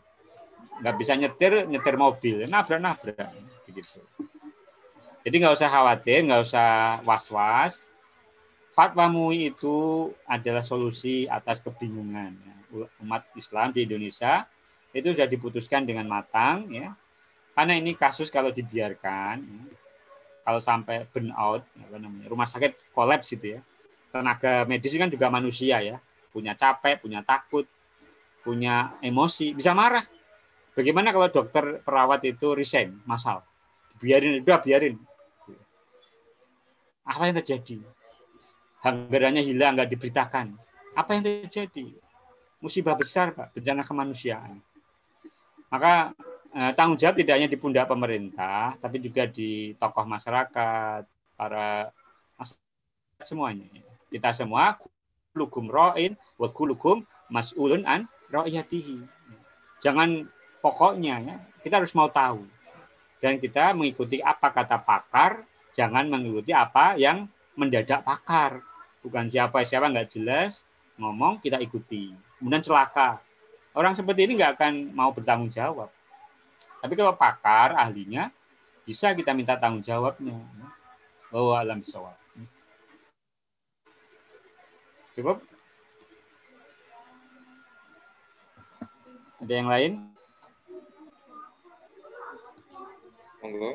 nggak 0.79 0.95
bisa 0.95 1.13
nyetir 1.15 1.67
nyetir 1.67 1.95
mobil 1.99 2.47
nabrak 2.47 2.79
nabrak 2.79 3.31
begitu. 3.67 3.99
Jadi 5.23 5.35
nggak 5.35 5.55
usah 5.59 5.69
khawatir, 5.69 6.23
nggak 6.25 6.41
usah 6.41 6.69
was-was. 7.03 7.91
Fatwa 8.71 9.11
MUI 9.11 9.51
itu 9.51 10.09
adalah 10.23 10.63
solusi 10.63 11.27
atas 11.27 11.59
kebingungan 11.59 12.39
umat 13.03 13.27
Islam 13.35 13.75
di 13.75 13.83
Indonesia 13.83 14.47
itu 14.95 15.13
sudah 15.13 15.27
diputuskan 15.27 15.83
dengan 15.83 16.07
matang 16.07 16.71
ya. 16.71 16.95
Karena 17.53 17.75
ini 17.75 17.91
kasus 17.93 18.31
kalau 18.31 18.55
dibiarkan 18.55 19.35
ya, 19.43 19.63
kalau 20.47 20.63
sampai 20.63 21.03
burn 21.11 21.35
out 21.35 21.61
apa 21.75 21.97
namanya 21.99 22.31
rumah 22.31 22.47
sakit 22.47 22.95
kolaps 22.95 23.35
itu 23.35 23.59
ya. 23.59 23.61
Tenaga 24.09 24.65
medis 24.65 24.95
kan 24.97 25.11
juga 25.11 25.29
manusia 25.29 25.77
ya, 25.83 26.01
punya 26.33 26.57
capek, 26.57 27.03
punya 27.03 27.21
takut, 27.21 27.69
punya 28.41 28.95
emosi, 29.03 29.53
bisa 29.53 29.75
marah. 29.77 30.01
Bagaimana 30.79 31.11
kalau 31.11 31.27
dokter 31.27 31.83
perawat 31.83 32.23
itu 32.23 32.55
resign, 32.55 33.03
masal? 33.03 33.43
biarin 33.99 34.39
udah 34.39 34.63
biarin. 34.63 34.95
Apa 37.03 37.27
yang 37.27 37.35
terjadi? 37.43 37.83
Anggarannya 38.79 39.43
hilang 39.43 39.75
nggak 39.75 39.91
diberitakan. 39.91 40.55
Apa 40.95 41.19
yang 41.19 41.23
terjadi? 41.27 41.99
Musibah 42.63 42.95
besar 42.95 43.35
pak. 43.35 43.51
Bencana 43.51 43.83
kemanusiaan. 43.83 44.63
Maka 45.67 46.15
eh, 46.55 46.71
tanggung 46.79 46.95
jawab 46.95 47.19
tidak 47.19 47.35
hanya 47.35 47.51
di 47.51 47.59
pundak 47.59 47.91
pemerintah 47.91 48.79
tapi 48.79 49.03
juga 49.03 49.27
di 49.27 49.75
tokoh 49.75 50.07
masyarakat 50.07 51.03
para 51.35 51.91
masyarakat 52.39 53.27
semuanya. 53.27 53.67
Kita 54.07 54.31
semua 54.31 54.79
kulugum 55.35 55.67
roin 55.67 56.15
wa 56.39 56.47
mas'ulun 57.27 57.83
an 57.83 58.07
ro'yatihi 58.31 59.19
jangan 59.83 60.27
pokoknya 60.59 61.15
ya 61.23 61.35
kita 61.63 61.79
harus 61.79 61.91
mau 61.95 62.07
tahu 62.11 62.47
dan 63.19 63.35
kita 63.35 63.75
mengikuti 63.75 64.23
apa 64.23 64.47
kata 64.47 64.79
pakar, 64.79 65.43
jangan 65.75 66.07
mengikuti 66.07 66.55
apa 66.55 66.95
yang 66.95 67.27
mendadak 67.59 67.99
pakar. 68.07 68.63
Bukan 69.03 69.27
siapa 69.27 69.63
siapa 69.67 69.91
nggak 69.91 70.15
jelas 70.15 70.63
ngomong 70.95 71.39
kita 71.43 71.59
ikuti, 71.59 72.15
kemudian 72.39 72.63
celaka. 72.63 73.19
Orang 73.75 73.95
seperti 73.95 74.27
ini 74.27 74.39
nggak 74.39 74.55
akan 74.59 74.73
mau 74.95 75.11
bertanggung 75.11 75.51
jawab. 75.51 75.91
Tapi 76.79 76.93
kalau 76.95 77.11
pakar 77.15 77.75
ahlinya 77.75 78.31
bisa 78.87 79.11
kita 79.11 79.35
minta 79.35 79.59
tanggung 79.59 79.83
jawabnya. 79.83 80.39
Bahwa 81.29 81.59
alam 81.59 81.83
bisawab. 81.83 82.15
Cukup? 85.13 85.43
Ada 89.43 89.53
yang 89.53 89.69
lain? 89.69 90.18
Monggo. 93.39 93.71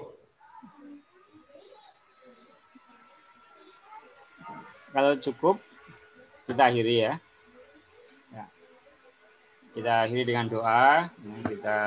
Kalau 4.94 5.12
cukup, 5.18 5.56
kita 6.46 6.70
akhiri 6.70 7.08
ya. 7.08 7.12
ya. 8.30 8.44
Kita 9.74 10.06
akhiri 10.06 10.22
dengan 10.28 10.46
doa. 10.46 11.10
Kita 11.48 11.78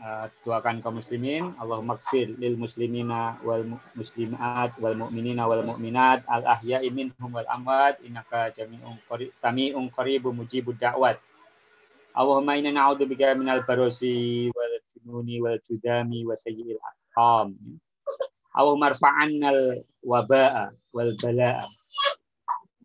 uh, 0.00 0.26
doakan 0.42 0.80
kaum 0.80 0.98
muslimin. 0.98 1.52
Allahumma 1.60 2.00
kfir 2.00 2.34
lil 2.40 2.56
muslimina 2.56 3.36
wal 3.44 3.62
muslimat 3.94 4.74
wal 4.80 4.96
mu'minina 4.96 5.44
wal 5.44 5.62
mu'minat 5.62 6.24
al 6.26 6.42
ahya'i 6.58 6.88
minhum 6.88 7.30
wal 7.30 7.46
amwat 7.46 8.00
innaka 8.02 8.50
jami'un 8.56 8.96
qarib 9.06 9.30
sami'un 9.36 9.86
qaribun 9.92 10.34
mujibud 10.34 10.74
da'wat. 10.80 11.20
Allahumma 12.10 12.58
inna 12.58 12.74
na'udzubika 12.74 13.38
minal 13.38 13.62
barosi 13.62 14.50
wal 14.50 14.69
jununi 15.04 15.40
wal 15.40 15.58
judami 15.68 16.22
wa 16.28 16.36
sayyi'il 16.36 16.78
ahkam. 16.80 17.56
Allahumma 18.50 18.90
rfa'annal 18.90 19.78
waba'a 20.02 20.74
wal 20.92 21.12
bala'a. 21.22 21.62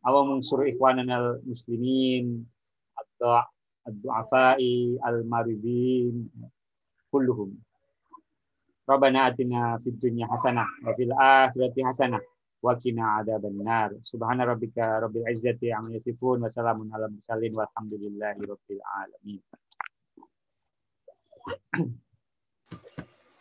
Allahumma 0.06 0.38
unsur 0.38 0.62
ikhwanana 0.70 1.42
muslimin 1.42 2.46
ad-du'afai 3.90 5.02
al-maridin 5.02 6.30
kulluhum. 7.10 7.58
Rabbana 8.86 9.34
atina 9.34 9.82
fid 9.82 9.98
dunya 9.98 10.30
hasanah 10.30 10.70
wa 10.86 10.94
fil 10.94 11.10
akhirati 11.10 11.82
hasanah 11.82 12.22
wa 12.62 12.78
qina 12.78 13.18
adzaban 13.26 13.58
nar. 13.66 13.98
Subhana 14.06 14.46
rabbika 14.46 15.02
rabbil 15.02 15.26
izzati 15.26 15.74
amma 15.74 15.98
yasifun 15.98 16.46
wa 16.46 16.54
salamun 16.54 16.94
alal 16.94 17.10
mursalin 17.10 17.54
walhamdulillahi 17.58 18.46
rabbil 18.46 18.82
alamin. 18.86 19.42